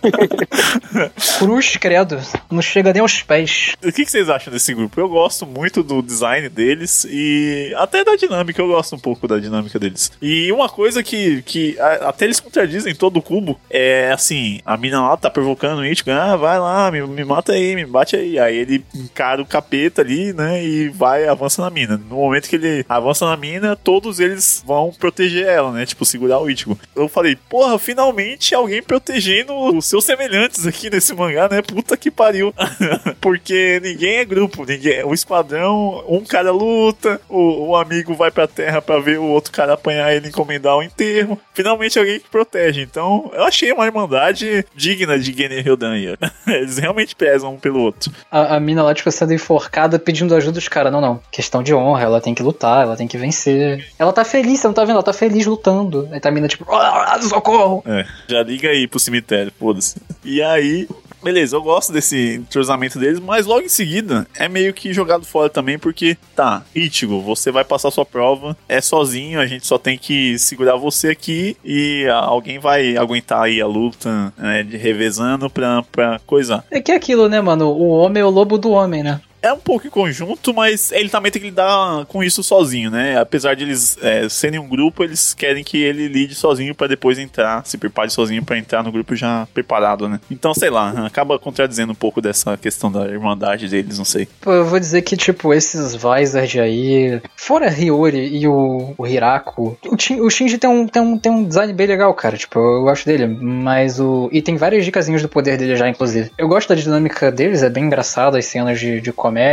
[1.38, 2.18] Cruz, credo,
[2.50, 3.74] não chega nem aos pés.
[3.82, 5.00] O que, que vocês acham desse grupo?
[5.00, 9.38] Eu gosto muito do design deles e até da dinâmica, eu gosto um pouco da
[9.38, 10.12] dinâmica deles.
[10.20, 15.00] E uma coisa que, que até eles contradizem todo o cubo é assim: a mina
[15.00, 18.38] lá tá provocando o Ichigo, ah, vai lá, me, me mata aí, me bate aí.
[18.38, 21.96] Aí ele encara o capeta ali, né, e vai, avança na mina.
[21.96, 26.38] No momento que ele avança na mina, todos eles vão proteger ela, né, tipo, segurar
[26.38, 26.78] o Ichigo.
[26.94, 32.10] Eu falei, porra, finalmente alguém protegendo os seus semelhantes aqui nesse mangá, né, puta que
[32.10, 32.54] pariu.
[33.20, 35.04] Porque ninguém é grupo, ninguém.
[35.04, 39.52] O esquadrão, um cara luta, o, o amigo vai pra terra pra ver o outro
[39.52, 41.38] cara apanhar ele encomendar o enterro.
[41.54, 42.80] Finalmente alguém que protege.
[42.82, 46.50] Então, eu achei uma irmandade digna de Gener ó.
[46.50, 48.12] Eles realmente pesam um pelo outro.
[48.30, 50.92] A, a mina lá, tipo, sendo enforcada, pedindo ajuda dos caras.
[50.92, 51.20] Não, não.
[51.30, 53.86] Questão de honra, ela tem que lutar, ela tem que vencer.
[53.98, 54.92] Ela tá feliz, você não tá vendo?
[54.92, 56.08] Ela tá feliz lutando.
[56.10, 57.82] Aí tá a mina, tipo, "Ah, socorro!
[57.84, 59.96] É, já liga aí pro cemitério, foda-se.
[60.24, 60.88] E aí,
[61.22, 65.50] beleza, eu gosto desse entrosamento deles, mas logo em seguida é meio que jogado fora
[65.50, 69.98] também, porque tá, Ichigo, você vai passar sua prova, é sozinho, a gente só tem
[69.98, 75.50] que segurar você aqui e ah, alguém vai aguentar aí a luta, né, de revezando
[75.50, 76.64] pra, pra coisa.
[76.70, 77.68] É que é aquilo, né, mano?
[77.68, 79.20] O homem é o lobo do homem, né?
[79.42, 83.18] É um pouco em conjunto, mas ele também tem que lidar com isso sozinho, né?
[83.18, 87.18] Apesar de eles é, serem um grupo, eles querem que ele lide sozinho pra depois
[87.18, 90.20] entrar, se prepare sozinho pra entrar no grupo já preparado, né?
[90.30, 94.28] Então, sei lá, acaba contradizendo um pouco dessa questão da irmandade deles, não sei.
[94.40, 97.20] Pô, eu vou dizer que, tipo, esses Vizard aí.
[97.34, 99.78] Fora Hiyori e o, o Hirako.
[99.86, 102.36] O, Shin- o Shinji tem um, tem, um, tem um design bem legal, cara.
[102.36, 103.26] Tipo, eu gosto dele.
[103.26, 104.28] Mas o.
[104.32, 106.30] E tem várias dicasinhas do poder dele já, inclusive.
[106.36, 109.12] Eu gosto da dinâmica deles, é bem engraçado as cenas de, de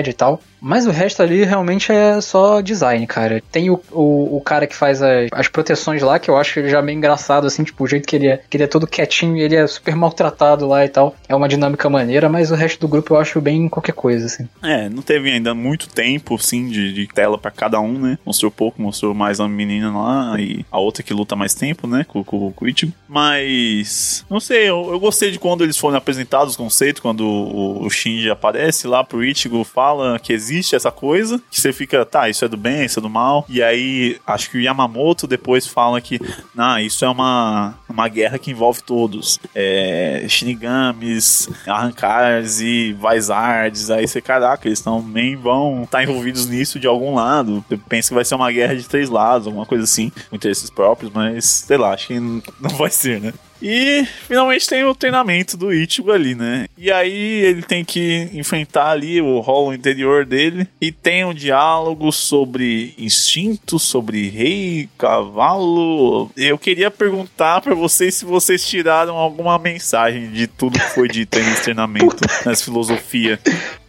[0.10, 0.42] e tal.
[0.62, 3.42] Mas o resto ali realmente é só design, cara.
[3.52, 6.70] Tem o, o, o cara que faz as, as proteções lá, que eu acho ele
[6.70, 9.38] já bem engraçado, assim, tipo, o jeito que ele é, que ele é todo quietinho
[9.38, 11.16] e ele é super maltratado lá e tal.
[11.28, 14.48] É uma dinâmica maneira, mas o resto do grupo eu acho bem qualquer coisa, assim.
[14.64, 18.18] É, não teve ainda muito tempo, assim, de, de tela pra cada um, né?
[18.26, 22.06] Mostrou pouco, mostrou mais a menina lá e a outra que luta mais tempo, né?
[22.08, 22.94] Com, com, com o Ichigo.
[23.08, 27.86] Mas, não sei, eu, eu gostei de quando eles foram apresentados os conceitos, quando o,
[27.86, 32.30] o Shinji aparece lá pro Ichigo, fala que existe essa coisa, que você fica, tá,
[32.30, 33.46] isso é do bem, isso é do mal.
[33.50, 36.20] E aí, acho que o Yamamoto depois fala que,
[36.54, 39.40] não, isso é uma, uma guerra que envolve todos.
[39.54, 43.90] É, Shinigamis, Arrancars e Vizards.
[43.90, 47.64] Aí você, caraca, eles também vão estar envolvidos nisso de algum lado.
[47.70, 50.70] Eu penso que vai ser uma guerra de três lados, alguma coisa assim, com interesses
[50.70, 52.42] próprios, mas sei lá, acho que não
[52.78, 53.34] vai ser, né?
[53.62, 56.68] E finalmente tem o treinamento do Ichigo ali, né?
[56.78, 60.68] E aí ele tem que enfrentar ali o rolo interior dele.
[60.80, 66.30] E tem um diálogo sobre instinto, sobre rei, cavalo.
[66.36, 71.38] Eu queria perguntar pra vocês se vocês tiraram alguma mensagem de tudo que foi dito
[71.38, 73.40] aí nesse treinamento, nessa filosofia.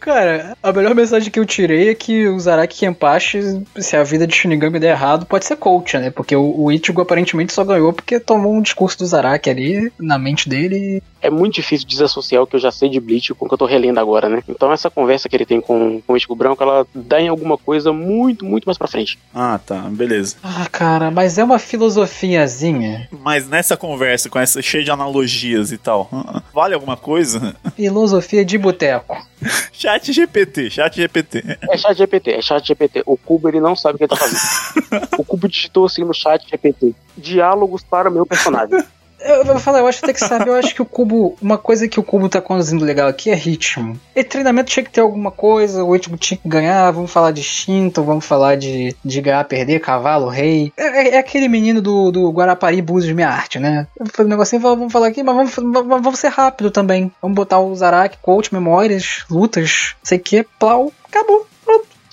[0.00, 4.26] Cara, a melhor mensagem que eu tirei é que o Zaraki Kenpachi, se a vida
[4.26, 6.10] de Shinigami der errado, pode ser coach, né?
[6.10, 9.57] Porque o, o Ichigo aparentemente só ganhou porque tomou um discurso do Zaraki ali
[9.98, 11.02] na mente dele.
[11.20, 13.58] É muito difícil desassociar o que eu já sei de Bleach com o que eu
[13.58, 14.42] tô relendo agora, né?
[14.48, 17.58] Então essa conversa que ele tem com, com o Ichigo Branco, ela dá em alguma
[17.58, 19.18] coisa muito, muito mais pra frente.
[19.34, 20.36] Ah, tá, beleza.
[20.42, 23.08] Ah, cara, mas é uma filosofiazinha.
[23.10, 26.08] Mas nessa conversa, com essa cheia de analogias e tal,
[26.54, 27.56] vale alguma coisa?
[27.74, 29.16] Filosofia de boteco.
[29.72, 31.58] Chat GPT, chat GPT.
[31.70, 33.02] É chat GPT, é chat GPT.
[33.06, 35.08] O Cubo ele não sabe o que ele tá fazendo.
[35.16, 36.94] o Cubo digitou assim no chat GPT.
[37.16, 38.82] Diálogos para meu personagem.
[39.20, 41.88] Eu vou falar, eu acho até que sabe, eu acho que o Cubo, uma coisa
[41.88, 43.98] que o Cubo tá conduzindo legal aqui é ritmo.
[44.14, 47.40] E treinamento tinha que ter alguma coisa, o ritmo tinha que ganhar, vamos falar de
[47.40, 50.72] instinto, vamos falar de, de ganhar, perder, cavalo, rei.
[50.76, 53.86] É, é- é aquele menino do, do Guarapari Búzios Minha Arte, né?
[54.20, 57.10] Um negocinho, vamos falar aqui, mas vamos, vamos, vamos ser rápido também.
[57.20, 61.46] Vamos botar o Zaraki, coach, memórias, lutas, sei que, plau, acabou.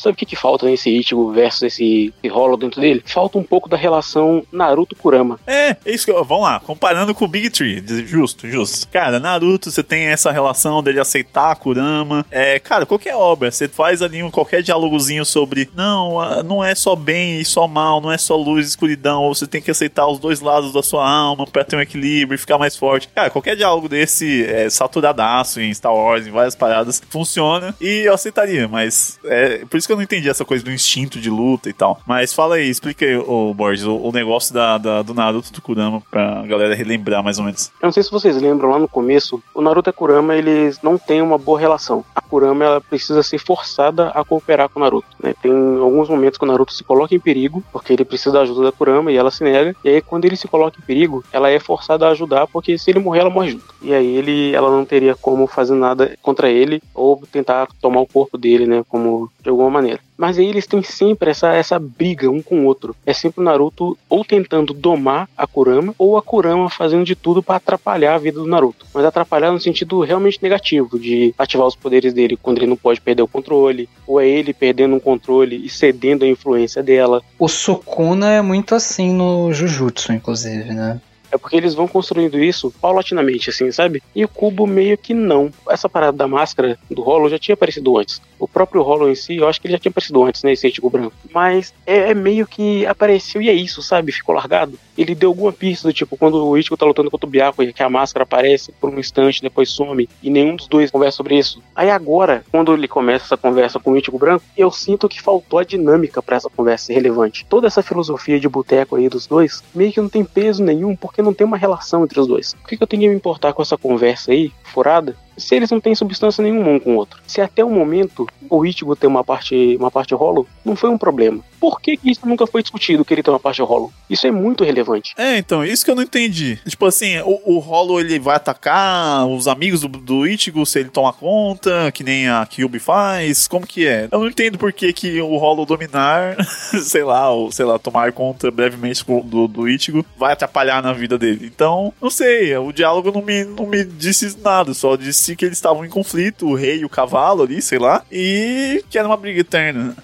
[0.05, 3.01] Sabe o que, que falta nesse Ichigo versus esse, esse rolo dentro dele?
[3.07, 5.39] Falta um pouco da relação Naruto-Kurama.
[5.47, 8.87] É, é isso que eu, vamos lá, comparando com o Big Tree, justo, justo.
[8.89, 12.23] Cara, Naruto, você tem essa relação dele aceitar a Kurama.
[12.29, 16.95] É, cara, qualquer obra, você faz ali um, qualquer diálogozinho sobre, não, não é só
[16.95, 20.19] bem e só mal, não é só luz e escuridão, você tem que aceitar os
[20.19, 23.07] dois lados da sua alma pra ter um equilíbrio e ficar mais forte.
[23.07, 28.13] Cara, qualquer diálogo desse é saturadaço em Star Wars, em várias paradas, funciona e eu
[28.13, 31.69] aceitaria, mas é por isso que eu não entendi essa coisa do instinto de luta
[31.69, 31.99] e tal.
[32.05, 35.61] Mas fala aí, explica aí, ô Borges, o, o negócio da, da, do Naruto do
[35.61, 37.71] Kurama pra galera relembrar mais ou menos.
[37.81, 40.81] Eu não sei se vocês lembram lá no começo, o Naruto e a Kurama, eles
[40.81, 42.03] não têm uma boa relação.
[42.15, 45.33] A Kurama, ela precisa ser forçada a cooperar com o Naruto, né?
[45.41, 48.63] Tem alguns momentos que o Naruto se coloca em perigo, porque ele precisa da ajuda
[48.63, 49.75] da Kurama e ela se nega.
[49.83, 52.89] E aí, quando ele se coloca em perigo, ela é forçada a ajudar, porque se
[52.89, 53.73] ele morrer, ela morre junto.
[53.81, 58.07] E aí, ele, ela não teria como fazer nada contra ele ou tentar tomar o
[58.07, 58.83] corpo dele, né?
[58.87, 59.99] Como de alguma maneira.
[60.17, 62.95] Mas aí eles têm sempre essa, essa briga um com o outro.
[63.05, 67.43] É sempre o Naruto ou tentando domar a Kurama, ou a Kurama fazendo de tudo
[67.43, 68.85] para atrapalhar a vida do Naruto.
[68.93, 73.01] Mas atrapalhar no sentido realmente negativo, de ativar os poderes dele quando ele não pode
[73.01, 77.21] perder o controle, ou é ele perdendo um controle e cedendo a influência dela.
[77.37, 81.01] O Sukuna é muito assim no Jujutsu, inclusive, né?
[81.35, 84.01] É porque eles vão construindo isso paulatinamente, assim, sabe?
[84.15, 85.51] E o cubo meio que não.
[85.69, 88.21] Essa parada da máscara do Hollow já tinha aparecido antes.
[88.39, 90.53] O próprio Hollow em si, eu acho que ele já tinha aparecido antes, né?
[90.53, 91.13] Esse Ichigo branco.
[91.33, 94.11] Mas é, é, meio que apareceu e é isso, sabe?
[94.11, 94.79] Ficou largado.
[94.97, 97.83] Ele deu alguma pista do tipo, quando o Ichigo tá lutando contra o Byakuya, que
[97.83, 101.61] a máscara aparece por um instante, depois some, e nenhum dos dois conversa sobre isso.
[101.75, 105.59] Aí agora, quando ele começa essa conversa com o Ichigo branco, eu sinto que faltou
[105.59, 107.45] a dinâmica para essa conversa ser relevante.
[107.49, 111.21] Toda essa filosofia de boteco aí dos dois, meio que não tem peso nenhum, porque
[111.25, 112.53] não tem uma relação entre os dois.
[112.53, 115.69] Por que, que eu tenho que me importar com essa conversa aí, furada, se eles
[115.71, 117.19] não têm substância nenhuma um com o outro.
[117.25, 120.97] Se até o momento o Ichigo tem uma parte, uma parte rolo, não foi um
[120.97, 121.43] problema.
[121.59, 123.91] Por que, isso nunca foi discutido, que ele tem uma parte rolo?
[124.09, 125.13] Isso é muito relevante.
[125.17, 126.59] É, então, isso que eu não entendi.
[126.67, 131.13] Tipo assim, o, rolo ele vai atacar os amigos do, do Ichigo se ele tomar
[131.13, 134.07] conta, que nem a Kyubi faz, como que é?
[134.11, 136.37] Eu não entendo por que, que o rolo dominar,
[136.83, 141.17] sei lá, ou sei lá, tomar conta brevemente do, do Ichigo vai atrapalhar na vida
[141.17, 141.51] dele.
[141.53, 145.57] Então, não sei, o diálogo não me, não me disse nada, só disse que eles
[145.57, 149.15] estavam em conflito, o rei e o cavalo ali, sei lá, e que era uma
[149.15, 149.95] briga eterna.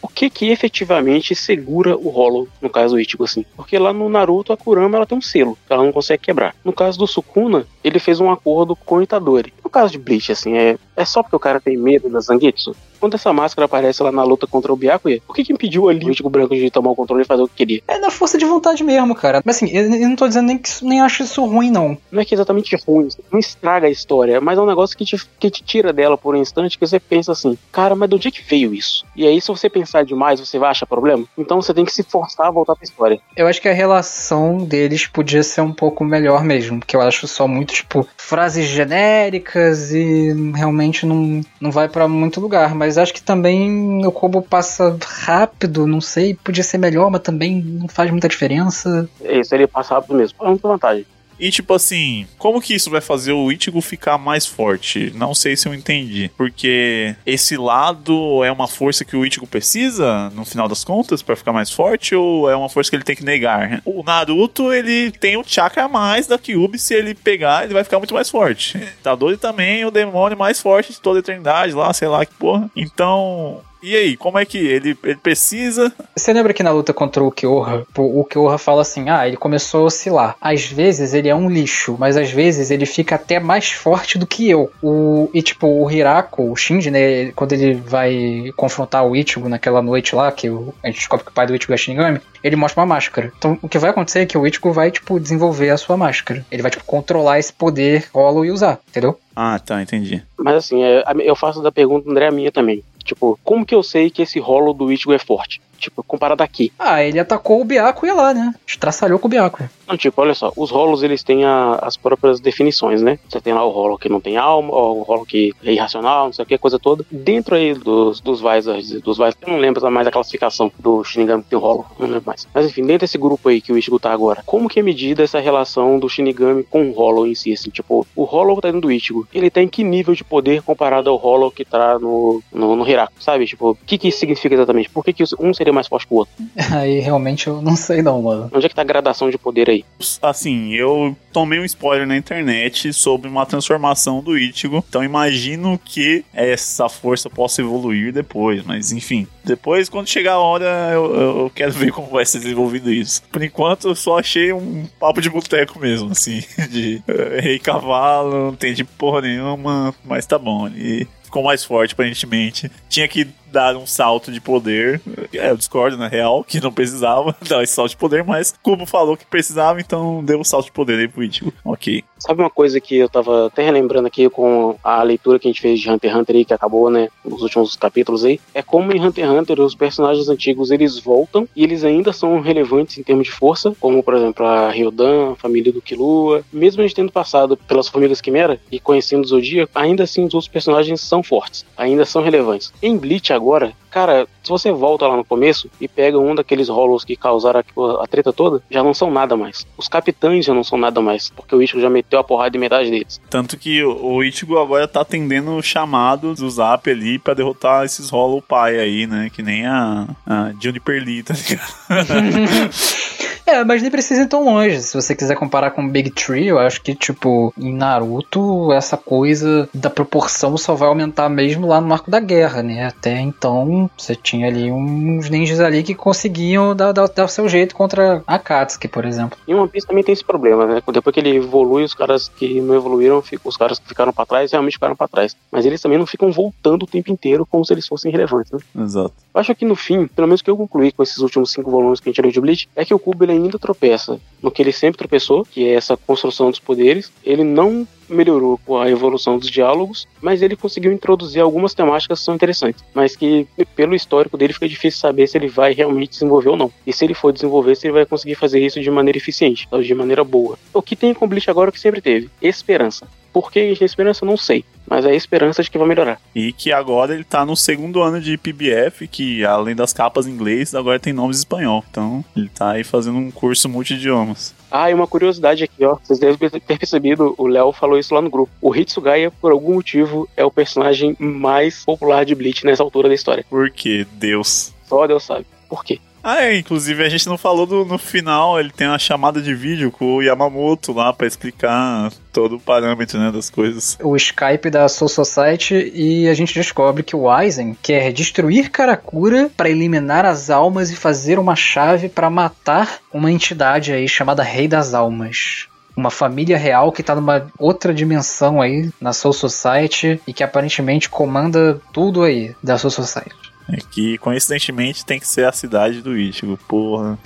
[0.00, 3.44] O que que efetivamente segura o Hollow, no caso do Ichigo, assim?
[3.56, 6.54] Porque lá no Naruto, a Kurama, ela tem um selo, que ela não consegue quebrar.
[6.64, 9.52] No caso do Sukuna, ele fez um acordo com o Itadori.
[9.70, 12.74] No caso de Bleach, assim, é, é só porque o cara tem medo da Zangetsu?
[12.98, 16.04] Quando essa máscara aparece lá na luta contra o Byakuya, o que que impediu ali
[16.04, 17.82] o Ichigo Branco de tomar o controle e fazer o que queria?
[17.86, 19.40] É na força de vontade mesmo, cara.
[19.44, 21.96] Mas assim, eu, eu não tô dizendo nem que nem acho isso ruim, não.
[22.10, 25.04] Não é que é exatamente ruim, não estraga a história, mas é um negócio que
[25.04, 28.16] te, que te tira dela por um instante que você pensa assim, cara, mas de
[28.16, 29.06] onde é que veio isso?
[29.16, 31.24] E aí, se você pensar demais, você vai achar problema?
[31.38, 33.20] Então você tem que se forçar a voltar pra história.
[33.36, 37.26] Eu acho que a relação deles podia ser um pouco melhor mesmo, porque eu acho
[37.28, 39.59] só muito, tipo, frases genéricas
[39.92, 42.74] e realmente não, não vai para muito lugar.
[42.74, 47.62] Mas acho que também o Kobo passa rápido, não sei, podia ser melhor, mas também
[47.62, 49.08] não faz muita diferença.
[49.22, 50.38] Isso, ele passa rápido mesmo.
[50.40, 51.06] É muita vantagem.
[51.40, 55.10] E tipo assim, como que isso vai fazer o Ichigo ficar mais forte?
[55.16, 56.30] Não sei se eu entendi.
[56.36, 61.36] Porque esse lado é uma força que o Ichigo precisa, no final das contas, para
[61.36, 63.80] ficar mais forte, ou é uma força que ele tem que negar?
[63.84, 67.84] O Naruto, ele tem o chakra a mais da Kyuubi, se ele pegar, ele vai
[67.84, 68.78] ficar muito mais forte.
[69.02, 72.70] Tadori também, o demônio mais forte de toda a eternidade lá, sei lá que porra.
[72.76, 75.92] Então, e aí, como é que ele, ele precisa?
[76.14, 79.82] Você lembra que na luta contra o Kyoha, o Kyoha fala assim: ah, ele começou
[79.82, 80.36] a oscilar.
[80.40, 84.26] Às vezes ele é um lixo, mas às vezes ele fica até mais forte do
[84.26, 84.70] que eu.
[84.82, 89.82] O, e tipo, o Hirako, o Shinji, né, quando ele vai confrontar o Ichigo naquela
[89.82, 92.56] noite lá, que o, a gente descobre que o pai do Ichigo é Shinigami, ele
[92.56, 93.32] mostra uma máscara.
[93.38, 96.44] Então o que vai acontecer é que o Ichigo vai, tipo, desenvolver a sua máscara.
[96.50, 99.18] Ele vai, tipo, controlar esse poder Hollow e usar, entendeu?
[99.34, 100.22] Ah, tá, entendi.
[100.36, 102.82] Mas assim, é, eu faço da pergunta, André, a minha também.
[103.10, 105.60] Tipo, como que eu sei que esse rolo do Ichigo é forte?
[105.80, 106.72] Tipo, comparado aqui.
[106.78, 108.54] Ah, ele atacou o Byakuya lá, né?
[108.66, 109.70] Estraçalhou com o Byakuya.
[109.90, 113.18] Não, tipo, olha só, os rolos eles têm a, as próprias definições, né?
[113.28, 116.32] Você tem lá o rolo que não tem alma, o rolo que é irracional, não
[116.32, 117.04] sei o que, coisa toda.
[117.10, 121.42] Dentro aí dos, dos Visors, dos Visors, eu não lembro mais a classificação do Shinigami
[121.42, 122.46] que tem o rolo, não lembro mais.
[122.54, 125.24] Mas enfim, dentro desse grupo aí que o Ichigo tá agora, como que é medida
[125.24, 127.52] essa relação do Shinigami com o rolo em si?
[127.52, 130.22] Assim, tipo, o rolo que tá dentro do Ichigo, ele tá em que nível de
[130.22, 133.44] poder comparado ao rolo que tá no, no, no Hiraku, sabe?
[133.46, 134.88] Tipo, o que que isso significa exatamente?
[134.88, 136.34] Por que, que um seria mais forte que o outro?
[136.72, 138.50] Aí realmente eu não sei não, mano.
[138.52, 139.84] Onde é que tá a gradação de poder aí?
[140.22, 146.24] Assim, eu tomei um spoiler na internet sobre uma transformação do Ichigo, então imagino que
[146.32, 149.26] essa força possa evoluir depois, mas enfim.
[149.44, 153.22] Depois, quando chegar a hora, eu, eu quero ver como vai ser desenvolvido isso.
[153.30, 158.46] Por enquanto, eu só achei um papo de boteco mesmo, assim, de uh, rei cavalo,
[158.46, 160.66] não tem de porra nenhuma, mas tá bom.
[160.68, 162.70] Ele ficou mais forte, aparentemente.
[162.88, 165.00] Tinha que dar um salto de poder.
[165.32, 168.86] É, eu discordo, na real, que não precisava dar esse salto de poder, mas Kubo
[168.86, 171.52] falou que precisava, então deu um salto de poder aí pro Ichigo.
[171.64, 172.04] Ok.
[172.18, 175.60] Sabe uma coisa que eu tava até relembrando aqui com a leitura que a gente
[175.60, 178.92] fez de Hunter x Hunter aí, que acabou, né, nos últimos capítulos aí, é como
[178.92, 183.02] em Hunter x Hunter os personagens antigos eles voltam e eles ainda são relevantes em
[183.02, 186.96] termos de força, como por exemplo a Ryodan, a família do Killua, mesmo a gente
[186.96, 191.22] tendo passado pelas famílias Quimera e conhecendo o Zodíaco, ainda assim os outros personagens são
[191.22, 192.72] fortes, ainda são relevantes.
[192.82, 197.04] Em Bleach agora, cara, se você volta lá no começo e pega um daqueles rolos
[197.04, 199.66] que causaram a, a treta toda, já não são nada mais.
[199.76, 202.60] Os capitães já não são nada mais, porque o Ichigo já meteu a porrada em
[202.60, 203.20] metade deles.
[203.28, 208.10] Tanto que o Ichigo agora tá atendendo o chamado do Zap ali pra derrotar esses
[208.10, 209.30] Hollow Pai aí, né?
[209.32, 211.70] Que nem a, a Juniper Lee, tá ligado?
[213.50, 214.80] É, mas nem precisa ir tão longe.
[214.80, 219.68] Se você quiser comparar com Big Tree, eu acho que, tipo, em Naruto, essa coisa
[219.74, 222.86] da proporção só vai aumentar mesmo lá no marco da guerra, né?
[222.86, 227.48] Até então, você tinha ali uns ninjas ali que conseguiam dar, dar, dar o seu
[227.48, 229.38] jeito contra a Katsuki, por exemplo.
[229.46, 230.82] E One Piece também tem esse problema, né?
[230.92, 234.50] Depois que ele evolui, os caras que não evoluíram, os caras que ficaram para trás,
[234.50, 235.36] realmente ficaram para trás.
[235.50, 238.58] Mas eles também não ficam voltando o tempo inteiro como se eles fossem relevantes, né?
[238.82, 239.12] Exato.
[239.32, 242.00] Eu acho que no fim, pelo menos que eu concluí com esses últimos cinco volumes
[242.00, 244.72] que a gente leu de Bleach, é que o Kubo ainda tropeça no que ele
[244.72, 247.12] sempre tropeçou, que é essa construção dos poderes.
[247.24, 252.24] Ele não melhorou com a evolução dos diálogos, mas ele conseguiu introduzir algumas temáticas que
[252.24, 256.50] são interessantes, mas que pelo histórico dele fica difícil saber se ele vai realmente desenvolver
[256.50, 256.72] ou não.
[256.86, 259.94] E se ele for desenvolver, se ele vai conseguir fazer isso de maneira eficiente, de
[259.94, 260.58] maneira boa.
[260.72, 263.06] O que tem com Bleach agora é que sempre teve, esperança.
[263.32, 264.26] Por que a esperança?
[264.26, 264.64] Não sei.
[264.88, 266.20] Mas é a esperança de que vai melhorar.
[266.34, 270.32] E que agora ele tá no segundo ano de PBF, que além das capas em
[270.32, 271.84] inglês, agora tem nomes em espanhol.
[271.88, 274.52] Então ele tá aí fazendo um curso multidiomas.
[274.70, 275.96] Ah, e uma curiosidade aqui, ó.
[276.02, 278.52] Vocês devem ter percebido, o Léo falou isso lá no grupo.
[278.60, 283.14] O Hitsugaya, por algum motivo, é o personagem mais popular de Bleach nessa altura da
[283.14, 283.44] história.
[283.48, 284.06] Por quê?
[284.12, 284.72] Deus.
[284.86, 285.46] Só Deus sabe.
[285.68, 286.00] Por quê?
[286.22, 289.54] Ah, é, inclusive a gente não falou do, no final, ele tem uma chamada de
[289.54, 293.98] vídeo com o Yamamoto lá para explicar todo o parâmetro né, das coisas.
[294.02, 299.50] O Skype da Soul Society e a gente descobre que o Aizen quer destruir Karakura
[299.56, 304.68] para eliminar as almas e fazer uma chave para matar uma entidade aí chamada Rei
[304.68, 310.32] das Almas uma família real que tá numa outra dimensão aí na Soul Society e
[310.32, 313.49] que aparentemente comanda tudo aí da Soul Society.
[313.72, 317.18] É que coincidentemente tem que ser a cidade do Ichigo, porra.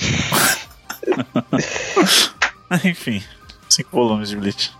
[2.85, 3.23] Enfim,
[3.69, 4.73] cinco volumes de Bleach.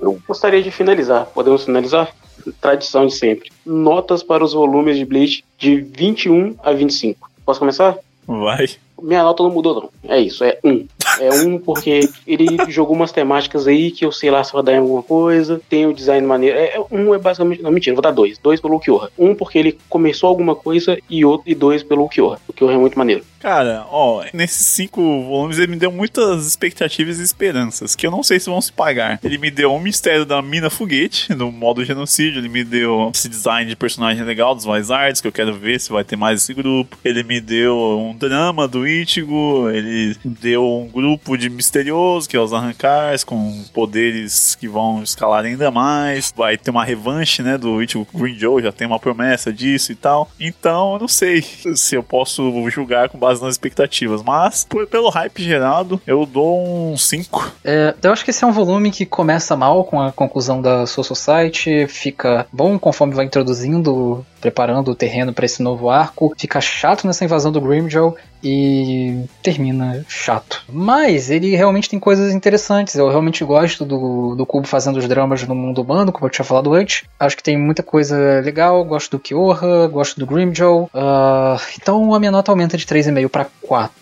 [0.00, 1.26] Eu gostaria de finalizar.
[1.26, 2.14] Podemos finalizar?
[2.60, 3.50] Tradição de sempre.
[3.66, 7.30] Notas para os volumes de Bleach de 21 a 25.
[7.44, 7.96] Posso começar?
[8.26, 8.68] Vai.
[9.00, 10.10] Minha nota não mudou, não.
[10.10, 10.86] É isso, é um.
[11.20, 14.72] É um porque ele jogou umas temáticas aí que eu sei lá se vai dar
[14.72, 15.60] em alguma coisa.
[15.68, 16.56] Tem o design maneiro.
[16.56, 17.62] É, é, um é basicamente.
[17.62, 18.38] Não, mentira, vou dar dois.
[18.38, 19.10] Dois pelo Ukiyoha.
[19.18, 22.38] Um porque ele começou alguma coisa e outro e dois pelo Ukiyoha.
[22.48, 23.24] O Ukiyoha é muito maneiro.
[23.40, 28.22] Cara, ó, nesses cinco volumes ele me deu muitas expectativas e esperanças, que eu não
[28.22, 29.20] sei se vão se pagar.
[29.22, 33.28] Ele me deu um mistério da mina foguete, no modo genocídio, ele me deu esse
[33.28, 36.52] design de personagem legal dos Wizards, que eu quero ver se vai ter mais esse
[36.52, 36.98] grupo.
[37.04, 42.40] Ele me deu um drama do Ichigo, ele deu um grupo de misterioso, que é
[42.40, 46.32] os Arrancars, com poderes que vão escalar ainda mais.
[46.36, 49.94] Vai ter uma revanche, né, do Ichigo Green Joe, já tem uma promessa disso e
[49.94, 50.28] tal.
[50.40, 55.42] Então, eu não sei se eu posso julgar com nas expectativas, mas por, pelo hype
[55.42, 57.52] gerado, eu dou um 5.
[57.64, 60.86] É, eu acho que esse é um volume que começa mal com a conclusão da
[60.86, 66.60] Soul Society, fica bom conforme vai introduzindo, preparando o terreno para esse novo arco, fica
[66.60, 70.62] chato nessa invasão do Grimjaw e termina chato.
[70.68, 72.94] Mas ele realmente tem coisas interessantes.
[72.94, 76.44] Eu realmente gosto do, do Cubo fazendo os dramas no mundo humano, como eu tinha
[76.44, 77.04] falado antes.
[77.18, 78.84] Acho que tem muita coisa legal.
[78.84, 80.84] Gosto do Kyoha, gosto do Grimjaw.
[80.94, 83.92] Uh, então a minha nota aumenta de 3,5 para 4.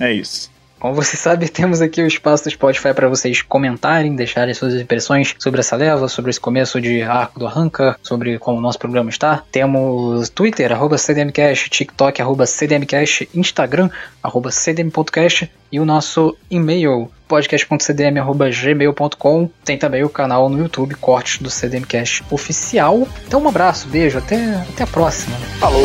[0.00, 0.50] É isso.
[0.78, 5.34] Como você sabe, temos aqui o espaço do Spotify para vocês comentarem, deixarem suas impressões
[5.38, 9.10] sobre essa leva, sobre esse começo de arco do Arranca, sobre como o nosso programa
[9.10, 9.42] está.
[9.50, 13.90] Temos Twitter, arroba CDMcast, TikTok, arroba CDMcast, Instagram,
[14.22, 19.50] arroba CDM.cast e o nosso e-mail, podcast.cdm.gmail.com.
[19.64, 23.06] Tem também o canal no YouTube, Cortes do CDMcast Oficial.
[23.26, 25.36] Então um abraço, beijo, até, até a próxima.
[25.60, 25.84] Falou!